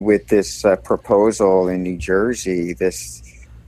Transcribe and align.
with 0.00 0.28
this 0.28 0.64
uh, 0.64 0.76
proposal 0.76 1.68
in 1.68 1.82
New 1.82 1.96
Jersey, 1.96 2.74
this 2.74 3.22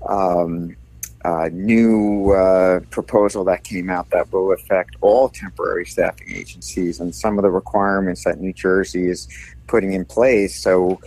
um, 0.09 0.77
uh, 1.25 1.49
new 1.53 2.33
uh, 2.33 2.81
proposal 2.91 3.45
that 3.45 3.65
came 3.65 3.89
out 3.91 4.11
that 4.11 4.31
will 4.33 4.53
affect 4.53 4.97
all 5.01 5.29
temporary 5.29 5.87
staffing 5.87 6.31
agencies 6.35 7.01
and 7.01 7.15
some 7.15 7.39
of 7.39 7.43
the 7.43 7.51
requirements 7.51 8.25
that 8.25 8.41
New 8.41 8.53
Jersey 8.53 9.09
is 9.09 9.27
putting 9.67 9.93
in 9.93 10.05
place. 10.05 10.61
So, 10.61 11.01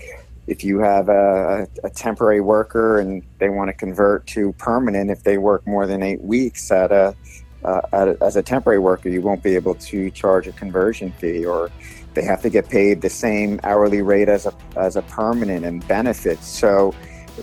if 0.47 0.63
you 0.63 0.79
have 0.79 1.07
a, 1.07 1.67
a 1.83 1.89
temporary 1.91 2.41
worker 2.41 2.99
and 2.99 3.23
they 3.37 3.47
want 3.47 3.69
to 3.69 3.73
convert 3.73 4.25
to 4.27 4.51
permanent, 4.53 5.11
if 5.11 5.23
they 5.23 5.37
work 5.37 5.65
more 5.67 5.85
than 5.85 6.01
eight 6.01 6.19
weeks 6.21 6.71
at 6.71 6.91
a, 6.91 7.15
uh, 7.63 7.81
at 7.93 8.07
a 8.07 8.17
as 8.21 8.35
a 8.35 8.41
temporary 8.41 8.79
worker, 8.79 9.07
you 9.07 9.21
won't 9.21 9.43
be 9.43 9.55
able 9.55 9.75
to 9.75 10.09
charge 10.09 10.47
a 10.47 10.51
conversion 10.51 11.11
fee 11.13 11.45
or 11.45 11.69
they 12.13 12.23
have 12.23 12.41
to 12.41 12.49
get 12.49 12.69
paid 12.69 13.01
the 13.01 13.09
same 13.09 13.59
hourly 13.63 14.01
rate 14.01 14.29
as 14.29 14.45
a, 14.45 14.53
as 14.75 14.95
a 14.95 15.01
permanent 15.03 15.65
and 15.65 15.87
benefits. 15.87 16.47
So 16.47 16.93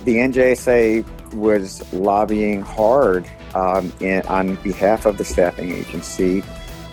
the 0.05 0.17
NJSA 0.17 1.33
was 1.35 1.91
lobbying 1.93 2.63
hard 2.63 3.29
um, 3.55 3.93
in, 4.01 4.23
on 4.23 4.57
behalf 4.57 5.07
of 5.07 5.19
the 5.19 5.25
staffing 5.25 5.73
agency. 5.73 6.43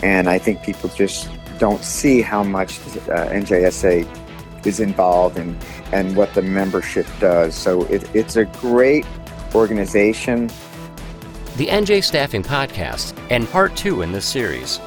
And 0.02 0.28
I 0.28 0.38
think 0.38 0.62
people 0.62 0.90
just 0.90 1.28
don't 1.58 1.82
see 1.82 2.20
how 2.20 2.42
much 2.42 2.78
uh, 2.78 3.28
NJSA 3.28 4.66
is 4.66 4.80
involved 4.80 5.38
in 5.38 5.56
and 5.92 6.16
what 6.16 6.34
the 6.34 6.42
membership 6.42 7.06
does. 7.20 7.54
So 7.54 7.84
it, 7.84 8.08
it's 8.14 8.36
a 8.36 8.44
great 8.44 9.06
organization. 9.54 10.48
The 11.56 11.68
NJ 11.68 12.04
Staffing 12.04 12.42
Podcast 12.42 13.16
and 13.30 13.48
part 13.48 13.74
two 13.76 14.02
in 14.02 14.12
this 14.12 14.26
series 14.26 14.78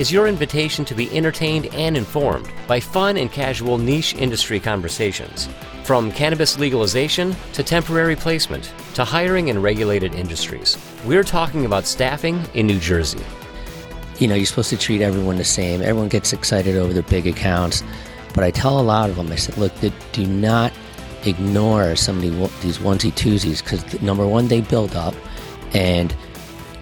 is 0.00 0.10
your 0.10 0.26
invitation 0.26 0.82
to 0.82 0.94
be 0.94 1.14
entertained 1.14 1.66
and 1.74 1.94
informed 1.94 2.50
by 2.66 2.80
fun 2.80 3.18
and 3.18 3.30
casual 3.30 3.76
niche 3.76 4.14
industry 4.14 4.58
conversations. 4.58 5.46
From 5.84 6.10
cannabis 6.10 6.58
legalization 6.58 7.36
to 7.52 7.62
temporary 7.62 8.16
placement 8.16 8.72
to 8.94 9.04
hiring 9.04 9.48
in 9.48 9.60
regulated 9.60 10.14
industries, 10.14 10.78
we're 11.04 11.22
talking 11.22 11.66
about 11.66 11.84
staffing 11.84 12.42
in 12.54 12.66
New 12.66 12.78
Jersey. 12.78 13.22
You 14.18 14.28
know, 14.28 14.34
you're 14.34 14.46
supposed 14.46 14.70
to 14.70 14.78
treat 14.78 15.02
everyone 15.02 15.36
the 15.36 15.44
same. 15.44 15.82
Everyone 15.82 16.08
gets 16.08 16.32
excited 16.32 16.76
over 16.76 16.94
their 16.94 17.02
big 17.02 17.26
accounts. 17.26 17.82
But 18.32 18.42
I 18.42 18.50
tell 18.52 18.80
a 18.80 18.82
lot 18.82 19.10
of 19.10 19.16
them, 19.16 19.30
I 19.30 19.36
said, 19.36 19.58
look, 19.58 19.72
do 20.12 20.26
not 20.26 20.72
ignore 21.26 21.94
some 21.94 22.16
of 22.16 22.22
these 22.62 22.78
onesie 22.78 23.12
twosies 23.12 23.62
because 23.62 24.00
number 24.00 24.26
one, 24.26 24.48
they 24.48 24.62
build 24.62 24.96
up. 24.96 25.14
And 25.74 26.16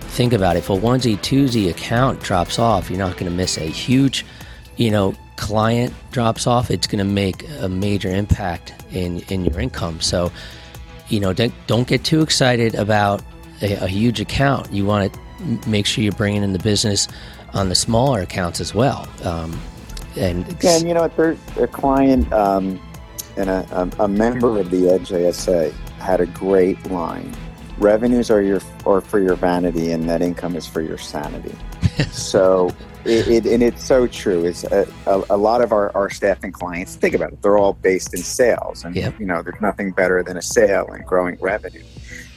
think 0.09 0.33
about 0.33 0.57
it. 0.57 0.61
If 0.61 0.71
a 0.71 0.75
onesie 0.75 1.17
twosie 1.19 1.71
account 1.71 2.21
drops 2.21 2.59
off, 2.59 2.91
you're 2.91 2.99
not 2.99 3.13
going 3.15 3.31
to 3.31 3.37
miss 3.37 3.57
a 3.59 3.65
huge, 3.65 4.25
you 4.77 4.91
know, 4.91 5.15
client 5.37 5.95
drops 6.11 6.47
off. 6.47 6.71
It's 6.71 6.87
going 6.87 6.99
to 6.99 7.11
make 7.11 7.45
a 7.61 7.69
major 7.69 8.09
impact 8.09 8.75
in 8.91 9.21
in 9.29 9.45
your 9.45 9.61
income. 9.61 10.01
So, 10.01 10.33
you 11.09 11.21
know, 11.21 11.33
don't, 11.33 11.55
don't 11.67 11.87
get 11.87 12.05
too 12.05 12.23
excited 12.23 12.75
about 12.75 13.23
a, 13.63 13.75
a 13.85 13.89
huge 13.89 14.21
account. 14.21 14.73
You 14.73 14.85
want 14.85 15.13
to 15.13 15.69
make 15.69 15.87
sure 15.87 16.03
you're 16.03 16.13
bringing 16.13 16.43
in 16.43 16.53
the 16.53 16.59
business 16.59 17.09
on 17.55 17.69
the 17.69 17.75
smaller 17.75 18.21
accounts 18.21 18.61
as 18.61 18.75
well. 18.75 19.09
Um, 19.25 19.59
and 20.17 20.57
yeah, 20.63 20.79
you 20.79 20.95
know, 20.95 21.11
a 21.57 21.67
client 21.69 22.33
um, 22.33 22.81
and 23.37 23.49
a, 23.49 23.91
a, 24.01 24.09
member 24.09 24.59
of 24.59 24.71
the 24.71 24.79
NJSA 24.79 25.73
had 25.99 26.21
a 26.21 26.27
great 26.27 26.91
line 26.91 27.33
revenues 27.79 28.31
are 28.31 28.43
your 28.43 28.61
or 28.85 29.01
for 29.01 29.19
your 29.19 29.35
vanity 29.35 29.93
and 29.93 30.07
net 30.07 30.23
income 30.23 30.57
is 30.57 30.67
for 30.67 30.81
your 30.81 30.99
sanity. 30.99 31.55
So 32.13 32.71
it, 33.05 33.27
it, 33.27 33.47
and 33.47 33.61
it's 33.61 33.83
so 33.83 34.07
true. 34.07 34.45
It's 34.45 34.63
a, 34.63 34.87
a, 35.07 35.25
a, 35.31 35.37
lot 35.37 35.63
of 35.63 35.73
our, 35.73 35.91
our 35.97 36.11
staff 36.11 36.45
and 36.45 36.55
clients 36.55 36.95
think 36.95 37.13
about 37.13 37.33
it 37.33 37.43
they're 37.43 37.59
all 37.59 37.73
based 37.73 38.15
in 38.15 38.21
sales 38.21 38.85
and 38.85 38.95
yep. 38.95 39.19
you 39.19 39.27
know 39.27 39.43
there's 39.43 39.61
nothing 39.61 39.91
better 39.91 40.23
than 40.23 40.37
a 40.37 40.43
sale 40.43 40.87
and 40.93 41.05
growing 41.05 41.37
revenue. 41.41 41.83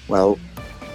Well 0.07 0.39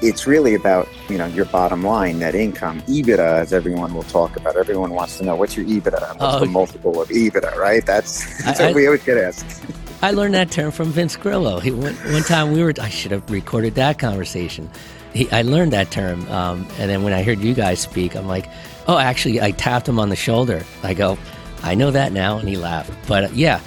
it's 0.03 0.27
really 0.27 0.55
about 0.55 0.89
you 1.09 1.17
know 1.17 1.27
your 1.27 1.45
bottom 1.47 1.85
line 1.85 2.19
net 2.19 2.35
income. 2.35 2.81
Ebitda 2.83 3.19
as 3.19 3.53
everyone 3.53 3.95
will 3.95 4.03
talk 4.05 4.37
about 4.37 4.57
everyone 4.57 4.91
wants 4.91 5.19
to 5.19 5.25
know 5.25 5.37
what's 5.37 5.57
your 5.57 5.67
ebitda? 5.67 6.19
What's 6.19 6.37
oh, 6.37 6.41
the 6.41 6.47
multiple 6.47 7.01
of 7.01 7.09
ebitda 7.09 7.55
right? 7.55 7.87
That's, 7.87 8.43
that's 8.45 8.59
I, 8.59 8.67
what 8.67 8.75
we 8.75 8.87
always 8.87 9.05
get 9.05 9.17
asked 9.17 9.86
I 10.03 10.11
learned 10.11 10.35
that 10.35 10.51
term 10.51 10.73
from 10.73 10.91
Vince 10.91 11.17
Grillo. 11.17 11.59
He, 11.59 11.71
one, 11.71 11.95
one 11.95 12.23
time 12.23 12.53
we 12.53 12.63
were, 12.63 12.75
I 12.81 12.89
should 12.91 13.13
have 13.13 13.29
recorded 13.31 13.75
that 13.77 13.99
conversation. 13.99 14.71
He, 15.15 15.31
I 15.31 15.43
learned 15.43 15.73
that 15.73 15.91
term. 15.91 16.29
Um, 16.31 16.67
and 16.79 16.91
then 16.91 17.03
when 17.03 17.13
I 17.13 17.23
heard 17.23 17.41
you 17.41 17.55
guys 17.55 17.81
speak, 17.81 18.15
I'm 18.15 18.29
like, 18.29 18.47
oh, 18.89 18.99
actually, 18.99 19.41
I 19.41 19.53
tapped 19.53 19.89
him 19.89 19.99
on 19.99 20.11
the 20.11 20.17
shoulder. 20.17 20.63
I 20.83 20.93
go, 20.93 21.19
I 21.63 21.75
know 21.75 21.91
that 21.91 22.13
now. 22.13 22.37
And 22.37 22.49
he 22.49 22.57
laughed. 22.57 22.93
But 23.09 23.25
uh, 23.25 23.29
yeah. 23.33 23.61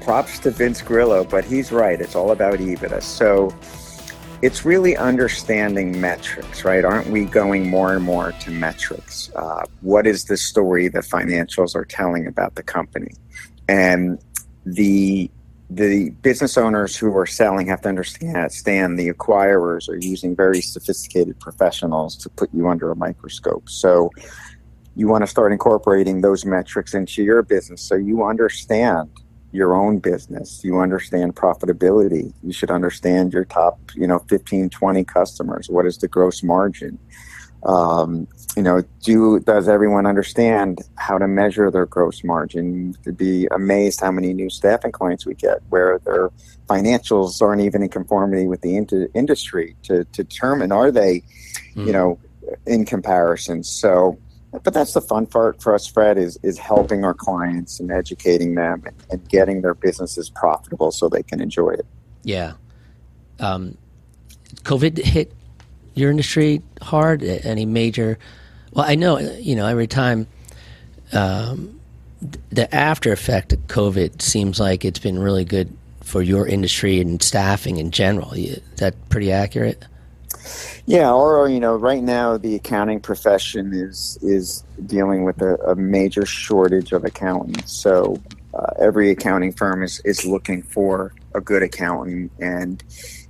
Props 0.00 0.40
to 0.40 0.50
Vince 0.50 0.82
Grillo, 0.82 1.24
but 1.24 1.44
he's 1.44 1.70
right. 1.70 2.00
It's 2.00 2.16
all 2.16 2.32
about 2.32 2.58
EBITDA. 2.58 3.00
So 3.02 3.54
it's 4.42 4.64
really 4.64 4.96
understanding 4.96 5.98
metrics, 6.00 6.64
right? 6.64 6.84
Aren't 6.84 7.06
we 7.06 7.24
going 7.24 7.70
more 7.70 7.94
and 7.94 8.04
more 8.04 8.32
to 8.32 8.50
metrics? 8.50 9.30
Uh, 9.36 9.64
what 9.80 10.06
is 10.06 10.24
the 10.24 10.36
story 10.36 10.88
the 10.88 10.98
financials 10.98 11.74
are 11.76 11.84
telling 11.84 12.26
about 12.26 12.56
the 12.56 12.62
company? 12.62 13.12
And 13.68 14.18
the 14.66 15.30
the 15.74 16.10
business 16.22 16.56
owners 16.56 16.96
who 16.96 17.16
are 17.16 17.26
selling 17.26 17.66
have 17.66 17.80
to 17.82 17.88
understand 17.88 18.98
the 18.98 19.12
acquirers 19.12 19.88
are 19.88 19.96
using 19.96 20.36
very 20.36 20.60
sophisticated 20.60 21.38
professionals 21.40 22.16
to 22.16 22.28
put 22.28 22.48
you 22.54 22.68
under 22.68 22.90
a 22.90 22.96
microscope. 22.96 23.68
So 23.68 24.10
you 24.94 25.08
want 25.08 25.22
to 25.22 25.26
start 25.26 25.50
incorporating 25.52 26.20
those 26.20 26.44
metrics 26.44 26.94
into 26.94 27.22
your 27.22 27.42
business. 27.42 27.82
So 27.82 27.96
you 27.96 28.24
understand 28.24 29.10
your 29.50 29.74
own 29.74 29.98
business. 29.98 30.62
You 30.62 30.78
understand 30.78 31.34
profitability. 31.34 32.32
You 32.42 32.52
should 32.52 32.70
understand 32.70 33.32
your 33.32 33.44
top 33.44 33.78
you 33.94 34.06
know 34.06 34.20
15 34.28 34.70
20 34.70 35.04
customers. 35.04 35.68
What 35.68 35.86
is 35.86 35.98
the 35.98 36.08
gross 36.08 36.42
margin? 36.42 36.98
Um, 37.64 38.28
you 38.56 38.62
know, 38.62 38.82
do 39.02 39.40
does 39.40 39.68
everyone 39.68 40.06
understand 40.06 40.80
how 40.96 41.18
to 41.18 41.26
measure 41.26 41.70
their 41.70 41.86
gross 41.86 42.22
margin? 42.22 42.94
To 43.02 43.12
be 43.12 43.46
amazed 43.50 44.00
how 44.00 44.12
many 44.12 44.32
new 44.32 44.48
staffing 44.48 44.92
clients 44.92 45.26
we 45.26 45.34
get 45.34 45.60
where 45.70 45.98
their 46.04 46.30
financials 46.68 47.42
aren't 47.42 47.62
even 47.62 47.82
in 47.82 47.88
conformity 47.88 48.46
with 48.46 48.60
the 48.62 48.76
inter- 48.76 49.08
industry 49.14 49.76
to, 49.82 50.04
to 50.04 50.24
determine 50.24 50.72
are 50.72 50.90
they, 50.90 51.22
mm. 51.74 51.86
you 51.86 51.92
know, 51.92 52.18
in 52.66 52.84
comparison. 52.84 53.64
So, 53.64 54.18
but 54.62 54.72
that's 54.72 54.92
the 54.92 55.00
fun 55.00 55.26
part 55.26 55.60
for 55.60 55.74
us, 55.74 55.86
Fred, 55.86 56.16
is 56.16 56.38
is 56.44 56.56
helping 56.58 57.04
our 57.04 57.14
clients 57.14 57.80
and 57.80 57.90
educating 57.90 58.54
them 58.54 58.84
and, 58.86 58.96
and 59.10 59.28
getting 59.28 59.62
their 59.62 59.74
businesses 59.74 60.30
profitable 60.30 60.92
so 60.92 61.08
they 61.08 61.24
can 61.24 61.40
enjoy 61.40 61.70
it. 61.70 61.86
Yeah. 62.22 62.52
Um, 63.40 63.76
COVID 64.62 64.98
hit 64.98 65.32
your 65.94 66.10
industry 66.10 66.62
hard? 66.82 67.24
Any 67.24 67.66
major? 67.66 68.18
Well, 68.74 68.84
I 68.86 68.96
know 68.96 69.18
you 69.18 69.56
know 69.56 69.66
every 69.66 69.86
time 69.86 70.26
um, 71.12 71.80
the 72.50 72.72
after 72.74 73.12
effect 73.12 73.52
of 73.52 73.60
COVID 73.68 74.20
seems 74.20 74.58
like 74.58 74.84
it's 74.84 74.98
been 74.98 75.18
really 75.18 75.44
good 75.44 75.74
for 76.02 76.22
your 76.22 76.46
industry 76.46 77.00
and 77.00 77.22
staffing 77.22 77.78
in 77.78 77.90
general. 77.90 78.32
Is 78.32 78.60
that 78.76 78.94
pretty 79.08 79.32
accurate? 79.32 79.84
Yeah, 80.86 81.12
or 81.12 81.48
you 81.48 81.60
know, 81.60 81.76
right 81.76 82.02
now 82.02 82.36
the 82.36 82.56
accounting 82.56 83.00
profession 83.00 83.72
is 83.72 84.18
is 84.22 84.64
dealing 84.86 85.24
with 85.24 85.40
a, 85.40 85.54
a 85.66 85.74
major 85.76 86.26
shortage 86.26 86.92
of 86.92 87.04
accountants. 87.04 87.72
So 87.72 88.20
uh, 88.52 88.72
every 88.78 89.10
accounting 89.10 89.52
firm 89.52 89.82
is 89.82 90.00
is 90.00 90.26
looking 90.26 90.62
for 90.62 91.14
a 91.34 91.40
good 91.40 91.62
accountant, 91.62 92.32
and 92.38 92.82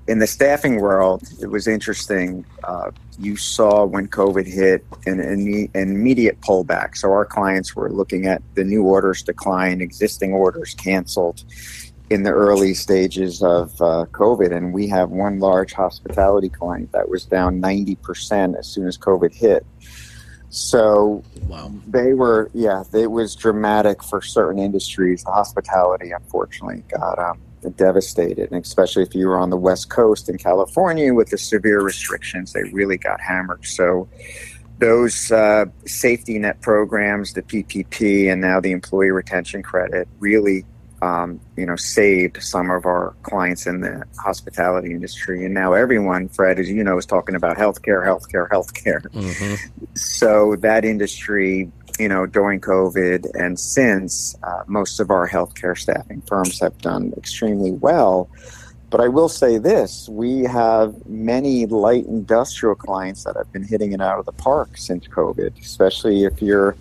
in 0.06 0.18
the 0.18 0.26
staffing 0.26 0.80
world, 0.80 1.22
it 1.40 1.46
was 1.46 1.66
interesting. 1.66 2.44
Uh, 2.62 2.90
you 3.18 3.36
saw 3.36 3.84
when 3.84 4.08
COVID 4.08 4.46
hit 4.46 4.84
an, 5.06 5.20
an, 5.20 5.68
immediate 5.74 6.40
pullback. 6.40 6.96
So 6.96 7.10
our 7.10 7.24
clients 7.24 7.74
were 7.74 7.90
looking 7.90 8.26
at 8.26 8.42
the 8.54 8.64
new 8.64 8.82
orders 8.82 9.22
decline, 9.22 9.80
existing 9.80 10.32
orders 10.32 10.74
canceled 10.74 11.44
in 12.10 12.22
the 12.22 12.30
early 12.30 12.74
stages 12.74 13.42
of 13.42 13.72
uh, 13.80 14.04
COVID. 14.10 14.54
And 14.54 14.74
we 14.74 14.88
have 14.88 15.10
one 15.10 15.38
large 15.38 15.72
hospitality 15.72 16.50
client 16.50 16.92
that 16.92 17.08
was 17.08 17.24
down 17.24 17.62
90% 17.62 18.58
as 18.58 18.66
soon 18.66 18.86
as 18.86 18.98
COVID 18.98 19.34
hit. 19.34 19.64
So 20.50 21.24
wow. 21.48 21.72
they 21.86 22.12
were, 22.12 22.50
yeah, 22.52 22.84
it 22.92 23.10
was 23.10 23.34
dramatic 23.34 24.02
for 24.04 24.20
certain 24.20 24.60
industries. 24.60 25.24
The 25.24 25.32
hospitality, 25.32 26.12
unfortunately, 26.12 26.84
got 26.88 27.18
um, 27.18 27.40
devastated, 27.70 28.50
and 28.50 28.64
especially 28.64 29.02
if 29.02 29.14
you 29.14 29.28
were 29.28 29.38
on 29.38 29.50
the 29.50 29.56
West 29.56 29.90
Coast 29.90 30.28
in 30.28 30.38
California 30.38 31.12
with 31.12 31.30
the 31.30 31.38
severe 31.38 31.80
restrictions, 31.80 32.52
they 32.52 32.64
really 32.64 32.98
got 32.98 33.20
hammered. 33.20 33.64
So 33.64 34.08
those 34.78 35.30
uh, 35.30 35.66
safety 35.86 36.38
net 36.38 36.60
programs, 36.60 37.32
the 37.32 37.42
PPP, 37.42 38.30
and 38.30 38.40
now 38.40 38.60
the 38.60 38.72
employee 38.72 39.10
retention 39.10 39.62
credit, 39.62 40.08
really, 40.18 40.64
um, 41.00 41.40
you 41.56 41.66
know, 41.66 41.76
saved 41.76 42.42
some 42.42 42.70
of 42.70 42.86
our 42.86 43.14
clients 43.22 43.66
in 43.66 43.80
the 43.80 44.04
hospitality 44.18 44.90
industry. 44.90 45.44
And 45.44 45.54
now 45.54 45.72
everyone, 45.72 46.28
Fred, 46.28 46.58
as 46.58 46.68
you 46.68 46.82
know, 46.82 46.98
is 46.98 47.06
talking 47.06 47.34
about 47.34 47.56
healthcare, 47.56 48.04
healthcare, 48.04 48.48
healthcare. 48.48 49.02
Mm-hmm. 49.10 49.84
So 49.94 50.56
that 50.56 50.84
industry 50.84 51.70
you 51.98 52.08
know, 52.08 52.26
during 52.26 52.60
COVID 52.60 53.30
and 53.34 53.58
since, 53.58 54.36
uh, 54.42 54.64
most 54.66 55.00
of 55.00 55.10
our 55.10 55.28
healthcare 55.28 55.78
staffing 55.78 56.20
firms 56.22 56.60
have 56.60 56.76
done 56.78 57.12
extremely 57.16 57.72
well. 57.72 58.28
But 58.90 59.00
I 59.00 59.08
will 59.08 59.28
say 59.28 59.58
this 59.58 60.08
we 60.08 60.42
have 60.44 60.94
many 61.06 61.66
light 61.66 62.06
industrial 62.06 62.76
clients 62.76 63.24
that 63.24 63.36
have 63.36 63.52
been 63.52 63.64
hitting 63.64 63.92
it 63.92 64.00
out 64.00 64.18
of 64.18 64.24
the 64.24 64.32
park 64.32 64.76
since 64.76 65.06
COVID, 65.08 65.60
especially 65.60 66.24
if 66.24 66.40
you're 66.40 66.76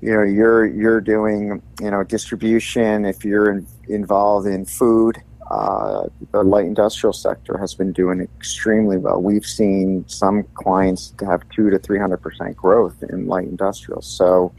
you 0.00 0.12
know 0.12 0.22
you're 0.22 0.66
you're 0.66 1.00
doing 1.00 1.62
you 1.80 1.90
know 1.90 2.04
distribution 2.04 3.04
if 3.04 3.24
you're 3.24 3.50
in, 3.50 3.66
involved 3.88 4.46
in 4.46 4.64
food 4.64 5.20
uh, 5.50 6.08
the 6.32 6.42
light 6.42 6.66
industrial 6.66 7.12
sector 7.12 7.58
has 7.58 7.74
been 7.74 7.92
doing 7.92 8.20
extremely 8.20 8.96
well. 8.96 9.20
We've 9.20 9.44
seen 9.44 10.04
some 10.08 10.44
clients 10.54 11.12
have 11.20 11.48
two 11.50 11.70
to 11.70 11.78
three 11.78 11.98
hundred 11.98 12.18
percent 12.18 12.56
growth 12.56 13.02
in 13.10 13.26
light 13.26 13.46
industrial. 13.46 14.02
So 14.02 14.52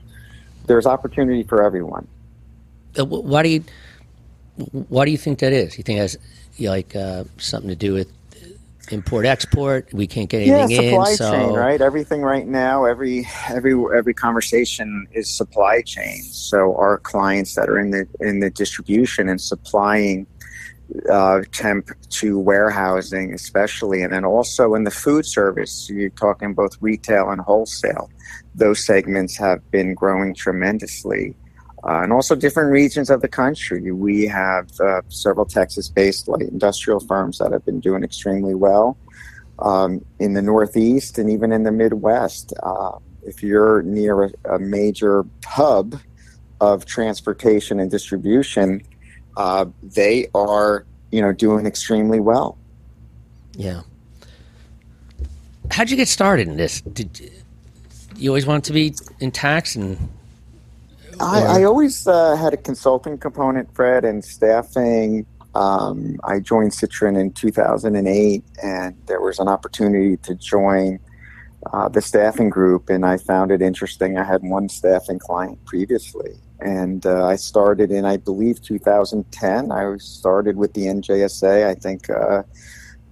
there's 0.68 0.86
opportunity 0.86 1.44
for 1.44 1.64
everyone. 1.64 2.08
Uh, 2.98 3.06
why 3.06 3.44
do 3.44 3.50
you 3.50 3.64
why 4.72 5.06
do 5.06 5.12
you 5.12 5.18
think 5.18 5.40
that 5.40 5.54
is? 5.54 5.78
You 5.78 5.84
think 5.84 5.98
it 5.98 6.02
has 6.02 6.18
like 6.60 6.96
uh, 6.96 7.26
something 7.38 7.70
to 7.70 7.76
do 7.76 7.94
with 7.94 8.12
import 8.92 9.26
export? 9.26 9.92
We 9.94 10.08
can't 10.08 10.30
get 10.30 10.44
anything 10.44 10.70
yeah, 10.70 10.92
supply 10.92 11.10
in. 11.12 11.18
So 11.18 11.32
chain, 11.32 11.54
right? 11.54 11.82
Everything 11.82 12.22
right 12.22 12.48
now, 12.48 12.86
every 12.86 13.28
every 13.50 13.74
every 13.96 14.14
conversation 14.14 15.08
is 15.12 15.30
supply 15.30 15.82
chain. 15.82 16.22
So 16.22 16.76
our 16.76 17.00
clients 17.00 17.56
that 17.56 17.70
are 17.70 17.80
in 17.80 17.92
the 17.92 18.08
in 18.20 18.40
the 18.40 18.50
distribution 18.50 19.30
and 19.30 19.42
supplying 19.42 20.28
uh, 21.12 21.42
temp 21.52 21.90
to 22.10 22.40
warehousing, 22.40 23.34
especially, 23.34 24.02
and 24.02 24.14
then 24.14 24.26
also 24.26 24.76
in 24.76 24.84
the 24.84 24.92
food 24.92 25.26
service. 25.26 25.90
You're 25.90 26.10
talking 26.10 26.54
both 26.54 26.78
retail 26.82 27.30
and 27.30 27.42
wholesale. 27.42 28.10
Those 28.54 28.86
segments 28.86 29.38
have 29.38 29.70
been 29.72 29.94
growing 29.94 30.34
tremendously. 30.34 31.36
Uh, 31.84 32.02
and 32.02 32.12
also 32.12 32.36
different 32.36 32.72
regions 32.72 33.12
of 33.12 33.22
the 33.22 33.28
country. 33.28 33.92
We 33.92 34.26
have 34.26 34.72
uh, 34.80 35.02
several 35.10 35.46
Texas 35.46 35.88
based 35.88 36.28
light 36.28 36.42
industrial 36.42 37.00
firms 37.00 37.38
that 37.38 37.52
have 37.52 37.64
been 37.64 37.80
doing 37.80 38.04
extremely 38.04 38.56
well 38.56 38.98
um, 39.60 40.04
in 40.20 40.34
the 40.34 40.42
Northeast 40.42 41.20
and 41.20 41.30
even 41.30 41.52
in 41.52 41.62
the 41.62 41.72
Midwest. 41.72 42.54
Uh, 42.64 42.98
if 43.24 43.44
you're 43.44 43.84
near 43.84 44.24
a, 44.24 44.56
a 44.56 44.60
major 44.60 45.26
hub 45.46 46.00
of 46.60 46.86
transportation 46.86 47.80
and 47.80 47.92
distribution, 47.92 48.82
uh, 49.38 49.66
they 49.82 50.28
are 50.34 50.86
you 51.12 51.22
know 51.22 51.32
doing 51.32 51.66
extremely 51.66 52.20
well. 52.20 52.58
Yeah. 53.54 53.82
How'd 55.72 55.90
you 55.90 55.98
get 55.98 56.08
started 56.08 56.48
in 56.48 56.58
this? 56.58 56.82
Did 56.82 57.32
you 58.16 58.30
always 58.30 58.46
want 58.46 58.64
to 58.66 58.74
be 58.74 58.94
in 59.20 59.32
tax 59.32 59.76
and? 59.76 59.98
I, 61.20 61.62
I, 61.62 61.64
always 61.64 62.08
uh, 62.08 62.36
had 62.36 62.54
a 62.54 62.58
consulting 62.58 63.18
component, 63.18 63.74
Fred, 63.74 64.04
and 64.04 64.24
staffing. 64.24 65.26
Um, 65.56 66.20
I 66.26 66.42
joined 66.42 66.72
Citrin 66.72 67.18
in 67.18 67.32
2008, 67.32 68.44
and 68.62 68.98
there 69.06 69.22
was 69.22 69.40
an 69.40 69.48
opportunity 69.48 70.18
to 70.18 70.36
join 70.36 71.00
uh, 71.72 71.88
the 71.88 72.02
staffing 72.02 72.50
group, 72.50 72.90
and 72.90 73.06
I 73.06 73.18
found 73.18 73.52
it 73.52 73.62
interesting. 73.62 74.18
I 74.18 74.26
had 74.26 74.44
one 74.44 74.68
staffing 74.68 75.20
client 75.20 75.64
previously, 75.64 76.36
and 76.60 77.06
uh, 77.06 77.26
I 77.26 77.36
started 77.36 77.92
in, 77.92 78.06
I 78.06 78.18
believe, 78.18 78.62
2010. 78.62 79.72
I 79.72 79.98
started 79.98 80.56
with 80.56 80.74
the 80.74 80.86
NJSA, 80.86 81.68
I 81.68 81.76
think, 81.76 82.10
uh, 82.10 82.44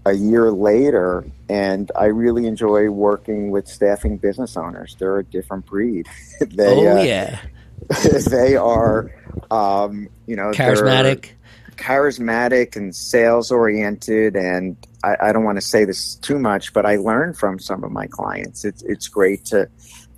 a 0.05 0.13
year 0.13 0.51
later, 0.51 1.25
and 1.49 1.91
I 1.95 2.05
really 2.05 2.45
enjoy 2.45 2.89
working 2.89 3.51
with 3.51 3.67
staffing 3.67 4.17
business 4.17 4.57
owners. 4.57 4.95
They're 4.99 5.19
a 5.19 5.23
different 5.23 5.65
breed. 5.65 6.07
they, 6.41 6.87
oh, 6.87 6.97
uh, 6.97 7.03
yeah. 7.03 7.39
they 8.29 8.55
are, 8.55 9.13
um, 9.51 10.09
you 10.25 10.35
know, 10.35 10.51
charismatic. 10.51 11.31
Charismatic 11.75 12.75
and 12.75 12.95
sales 12.95 13.51
oriented, 13.51 14.35
and 14.35 14.77
I, 15.03 15.17
I 15.19 15.31
don't 15.33 15.43
want 15.43 15.57
to 15.57 15.61
say 15.61 15.85
this 15.85 16.15
too 16.15 16.37
much, 16.37 16.71
but 16.71 16.85
I 16.85 16.97
learned 16.97 17.35
from 17.35 17.57
some 17.57 17.83
of 17.83 17.91
my 17.91 18.05
clients. 18.05 18.63
It's 18.63 18.83
it's 18.83 19.07
great 19.07 19.43
to 19.45 19.67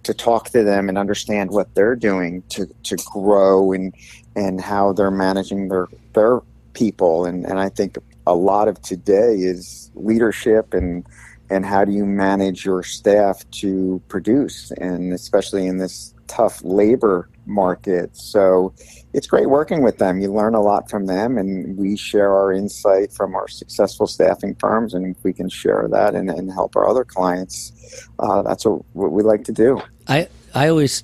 to 0.05 0.13
talk 0.13 0.49
to 0.49 0.63
them 0.63 0.87
and 0.87 0.97
understand 0.97 1.49
what 1.49 1.73
they're 1.75 1.95
doing 1.95 2.43
to, 2.49 2.67
to 2.83 2.95
grow 3.11 3.73
and 3.73 3.93
and 4.35 4.61
how 4.61 4.93
they're 4.93 5.11
managing 5.11 5.67
their 5.69 5.87
their 6.13 6.39
people. 6.73 7.25
And, 7.25 7.45
and 7.45 7.59
I 7.59 7.69
think 7.69 7.97
a 8.27 8.35
lot 8.35 8.67
of 8.67 8.81
today 8.81 9.35
is 9.35 9.91
leadership 9.95 10.73
and 10.73 11.05
and 11.49 11.65
how 11.65 11.85
do 11.85 11.91
you 11.91 12.05
manage 12.05 12.65
your 12.65 12.81
staff 12.83 13.49
to 13.51 14.01
produce 14.07 14.71
and 14.71 15.13
especially 15.13 15.67
in 15.67 15.77
this 15.77 16.13
tough 16.27 16.59
labor 16.63 17.29
market. 17.45 18.15
So 18.17 18.73
it's 19.13 19.27
great 19.27 19.47
working 19.47 19.83
with 19.83 19.99
them. 19.99 20.19
You 20.19 20.33
learn 20.33 20.55
a 20.55 20.61
lot 20.61 20.89
from 20.89 21.05
them 21.05 21.37
and 21.37 21.77
we 21.77 21.95
share 21.95 22.33
our 22.33 22.51
insight 22.51 23.13
from 23.13 23.35
our 23.35 23.47
successful 23.47 24.07
staffing 24.07 24.55
firms 24.55 24.95
and 24.95 25.15
we 25.21 25.33
can 25.33 25.49
share 25.49 25.87
that 25.91 26.15
and, 26.15 26.31
and 26.31 26.51
help 26.51 26.75
our 26.75 26.87
other 26.87 27.05
clients 27.05 28.07
uh, 28.19 28.41
that's 28.41 28.65
what, 28.65 28.81
what 28.93 29.11
we 29.11 29.23
like 29.23 29.43
to 29.43 29.51
do 29.51 29.79
I 30.07 30.27
I 30.53 30.67
always 30.69 31.03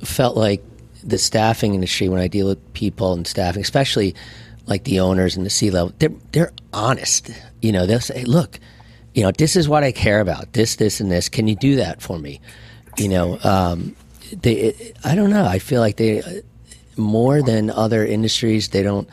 felt 0.00 0.36
like 0.36 0.62
the 1.02 1.18
staffing 1.18 1.74
industry 1.74 2.08
when 2.08 2.20
I 2.20 2.28
deal 2.28 2.46
with 2.46 2.72
people 2.74 3.12
and 3.12 3.26
staffing, 3.26 3.62
especially 3.62 4.14
like 4.66 4.84
the 4.84 5.00
owners 5.00 5.36
and 5.36 5.46
the 5.46 5.50
C 5.50 5.70
level, 5.70 5.92
they're 5.98 6.12
they're 6.32 6.52
honest. 6.72 7.30
You 7.62 7.72
know, 7.72 7.86
they'll 7.86 8.00
say, 8.00 8.24
"Look, 8.24 8.60
you 9.14 9.22
know, 9.22 9.32
this 9.32 9.56
is 9.56 9.68
what 9.68 9.82
I 9.82 9.92
care 9.92 10.20
about. 10.20 10.52
This, 10.52 10.76
this, 10.76 11.00
and 11.00 11.10
this. 11.10 11.28
Can 11.28 11.48
you 11.48 11.56
do 11.56 11.76
that 11.76 12.02
for 12.02 12.18
me?" 12.18 12.40
You 12.96 13.08
know, 13.08 13.38
um, 13.42 13.96
they. 14.32 14.94
I 15.04 15.14
don't 15.14 15.30
know. 15.30 15.44
I 15.44 15.58
feel 15.58 15.80
like 15.80 15.96
they 15.96 16.42
more 16.96 17.42
than 17.42 17.70
other 17.70 18.04
industries. 18.04 18.68
They 18.68 18.82
don't. 18.82 19.08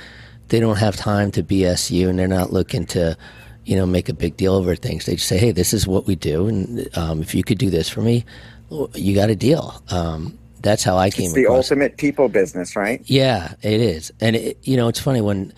They 0.49 0.59
don't 0.59 0.77
have 0.77 0.95
time 0.95 1.31
to 1.31 1.43
BS 1.43 1.89
you, 1.89 2.09
and 2.09 2.19
they're 2.19 2.27
not 2.27 2.53
looking 2.53 2.85
to, 2.87 3.17
you 3.65 3.75
know, 3.75 3.87
make 3.87 4.09
a 4.09 4.13
big 4.13 4.37
deal 4.37 4.53
over 4.53 4.75
things. 4.75 5.05
They 5.05 5.15
just 5.15 5.27
say, 5.27 5.37
"Hey, 5.37 5.51
this 5.51 5.73
is 5.73 5.87
what 5.87 6.05
we 6.05 6.15
do, 6.15 6.47
and 6.47 6.87
um, 6.97 7.21
if 7.21 7.33
you 7.33 7.43
could 7.43 7.57
do 7.57 7.69
this 7.69 7.89
for 7.89 8.01
me, 8.01 8.25
you 8.69 9.15
got 9.15 9.29
a 9.29 9.35
deal. 9.35 9.81
Um, 9.89 10.37
that's 10.61 10.83
how 10.83 10.97
I 10.97 11.09
came. 11.09 11.25
It's 11.25 11.33
the 11.33 11.43
across. 11.43 11.71
ultimate 11.71 11.97
people 11.97 12.27
business, 12.27 12.75
right? 12.75 13.01
Yeah, 13.05 13.53
it 13.61 13.79
is, 13.81 14.11
and 14.19 14.35
it, 14.35 14.57
you 14.63 14.77
know, 14.77 14.87
it's 14.87 14.99
funny 14.99 15.21
when 15.21 15.53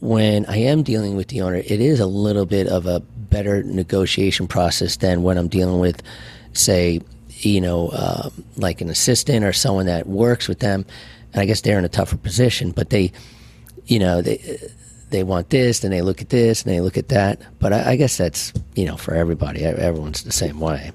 when 0.00 0.46
I 0.46 0.58
am 0.58 0.82
dealing 0.82 1.16
with 1.16 1.28
the 1.28 1.40
owner, 1.42 1.56
it 1.56 1.80
is 1.80 2.00
a 2.00 2.06
little 2.06 2.46
bit 2.46 2.68
of 2.68 2.86
a 2.86 3.00
better 3.00 3.62
negotiation 3.62 4.46
process 4.46 4.96
than 4.96 5.22
when 5.22 5.36
I'm 5.36 5.48
dealing 5.48 5.80
with, 5.80 6.02
say, 6.52 7.00
you 7.28 7.60
know, 7.60 7.88
uh, 7.88 8.30
like 8.56 8.80
an 8.80 8.90
assistant 8.90 9.44
or 9.44 9.52
someone 9.52 9.86
that 9.86 10.06
works 10.06 10.48
with 10.48 10.60
them. 10.60 10.86
And 11.32 11.42
I 11.42 11.46
guess 11.46 11.60
they're 11.60 11.78
in 11.78 11.84
a 11.84 11.90
tougher 11.90 12.16
position, 12.16 12.70
but 12.70 12.90
they, 12.90 13.12
you 13.86 13.98
know, 13.98 14.22
they 14.22 14.58
they 15.10 15.24
want 15.24 15.50
this, 15.50 15.84
and 15.84 15.92
they 15.92 16.02
look 16.02 16.20
at 16.20 16.28
this, 16.28 16.62
and 16.62 16.72
they 16.72 16.80
look 16.80 16.98
at 16.98 17.08
that. 17.08 17.40
But 17.58 17.72
I, 17.72 17.92
I 17.92 17.96
guess 17.96 18.16
that's 18.16 18.52
you 18.74 18.84
know 18.84 18.96
for 18.96 19.14
everybody. 19.14 19.64
Everyone's 19.64 20.22
the 20.22 20.32
same 20.32 20.60
way. 20.60 20.92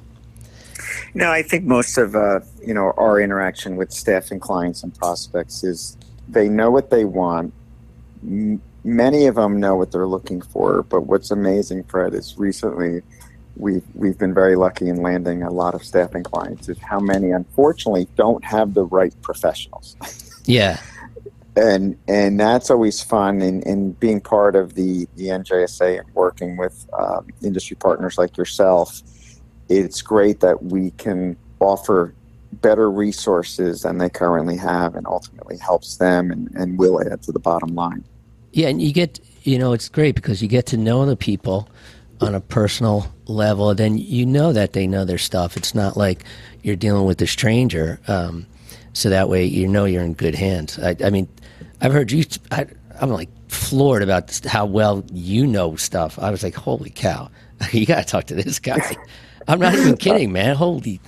No, 1.16 1.32
I 1.32 1.44
think 1.44 1.64
most 1.66 1.98
of 1.98 2.16
uh, 2.16 2.40
you 2.66 2.74
know 2.74 2.94
our 2.98 3.20
interaction 3.20 3.76
with 3.76 3.92
staff 3.92 4.32
and 4.32 4.42
clients 4.42 4.84
and 4.84 4.94
prospects 4.96 5.64
is 5.64 5.98
they 6.28 6.50
know 6.50 6.72
what 6.72 6.90
they 6.90 7.06
want. 7.06 7.54
M- 8.24 8.62
many 8.84 9.28
of 9.28 9.36
them 9.36 9.60
know 9.60 9.76
what 9.76 9.92
they're 9.92 10.08
looking 10.08 10.42
for, 10.42 10.84
but 10.84 11.02
what's 11.02 11.32
amazing, 11.32 11.84
Fred, 11.84 12.14
is 12.14 12.36
recently 12.38 13.02
we've 13.56 13.84
we've 13.94 14.18
been 14.18 14.34
very 14.34 14.56
lucky 14.56 14.90
in 14.90 15.02
landing 15.02 15.44
a 15.44 15.52
lot 15.52 15.76
of 15.76 15.84
staffing 15.84 16.24
clients. 16.24 16.68
Is 16.68 16.80
how 16.80 17.00
many, 17.00 17.32
unfortunately, 17.32 18.08
don't 18.16 18.44
have 18.44 18.74
the 18.74 18.86
right 18.86 19.14
professionals. 19.22 19.96
Yeah. 20.46 20.80
and 21.56 21.98
and 22.08 22.40
that's 22.40 22.72
always 22.72 23.04
fun 23.04 23.42
and, 23.42 23.66
and 23.68 24.00
being 24.00 24.20
part 24.20 24.56
of 24.56 24.74
the 24.74 25.08
the 25.16 25.28
NJSA 25.28 26.00
and 26.00 26.16
working 26.16 26.58
with 26.58 26.88
um, 26.98 27.28
industry 27.44 27.76
partners 27.76 28.18
like 28.18 28.36
yourself 28.38 29.02
it's 29.70 30.02
great 30.02 30.40
that 30.42 30.64
we 30.64 30.92
can 30.92 31.38
offer 31.60 32.14
better 32.62 32.90
resources 32.90 33.82
than 33.82 33.98
they 33.98 34.10
currently 34.10 34.58
have 34.58 34.96
and 34.96 35.08
ultimately 35.08 35.58
helps 35.58 35.98
them 35.98 36.32
and, 36.32 36.52
and 36.56 36.78
will 36.78 37.02
add 37.02 37.22
to 37.24 37.32
the 37.32 37.40
bottom 37.40 37.76
line. 37.76 38.04
Yeah, 38.52 38.68
and 38.68 38.82
you 38.82 38.94
get, 38.94 39.20
you 39.44 39.58
know, 39.58 39.74
it's 39.74 39.90
great 39.90 40.16
because 40.16 40.42
you 40.42 40.48
get 40.48 40.68
to 40.68 40.78
know 40.78 41.06
the 41.06 41.16
people 41.16 41.68
on 42.22 42.36
a 42.36 42.42
personal 42.42 43.12
level. 43.26 43.74
Then 43.74 43.98
you 43.98 44.26
know 44.26 44.54
that 44.54 44.74
they 44.74 44.86
know 44.86 45.06
their 45.06 45.18
stuff. 45.18 45.58
It's 45.58 45.74
not 45.74 45.98
like 45.98 46.24
you're 46.62 46.76
dealing 46.76 47.06
with 47.06 47.22
a 47.22 47.28
stranger. 47.28 48.00
Um, 48.08 48.46
so 48.94 49.10
that 49.10 49.28
way 49.28 49.44
you 49.44 49.68
know 49.68 49.86
you're 49.86 50.04
in 50.04 50.14
good 50.14 50.36
hands. 50.36 50.78
I, 50.80 50.96
I 51.04 51.10
mean, 51.10 51.28
I've 51.82 51.92
heard 51.92 52.12
you, 52.12 52.24
I, 52.52 52.68
I'm 53.02 53.10
like 53.10 53.30
floored 53.50 54.04
about 54.04 54.40
how 54.46 54.66
well 54.66 55.04
you 55.12 55.48
know 55.48 55.76
stuff. 55.76 56.20
I 56.20 56.30
was 56.30 56.44
like, 56.44 56.56
holy 56.56 56.92
cow, 56.92 57.30
you 57.72 57.86
got 57.86 58.06
to 58.06 58.06
talk 58.06 58.26
to 58.26 58.36
this 58.36 58.60
guy. 58.60 58.96
I'm 59.48 59.60
not 59.60 59.74
even 59.76 59.98
kidding, 59.98 60.32
man. 60.32 60.56
Holy. 60.56 61.00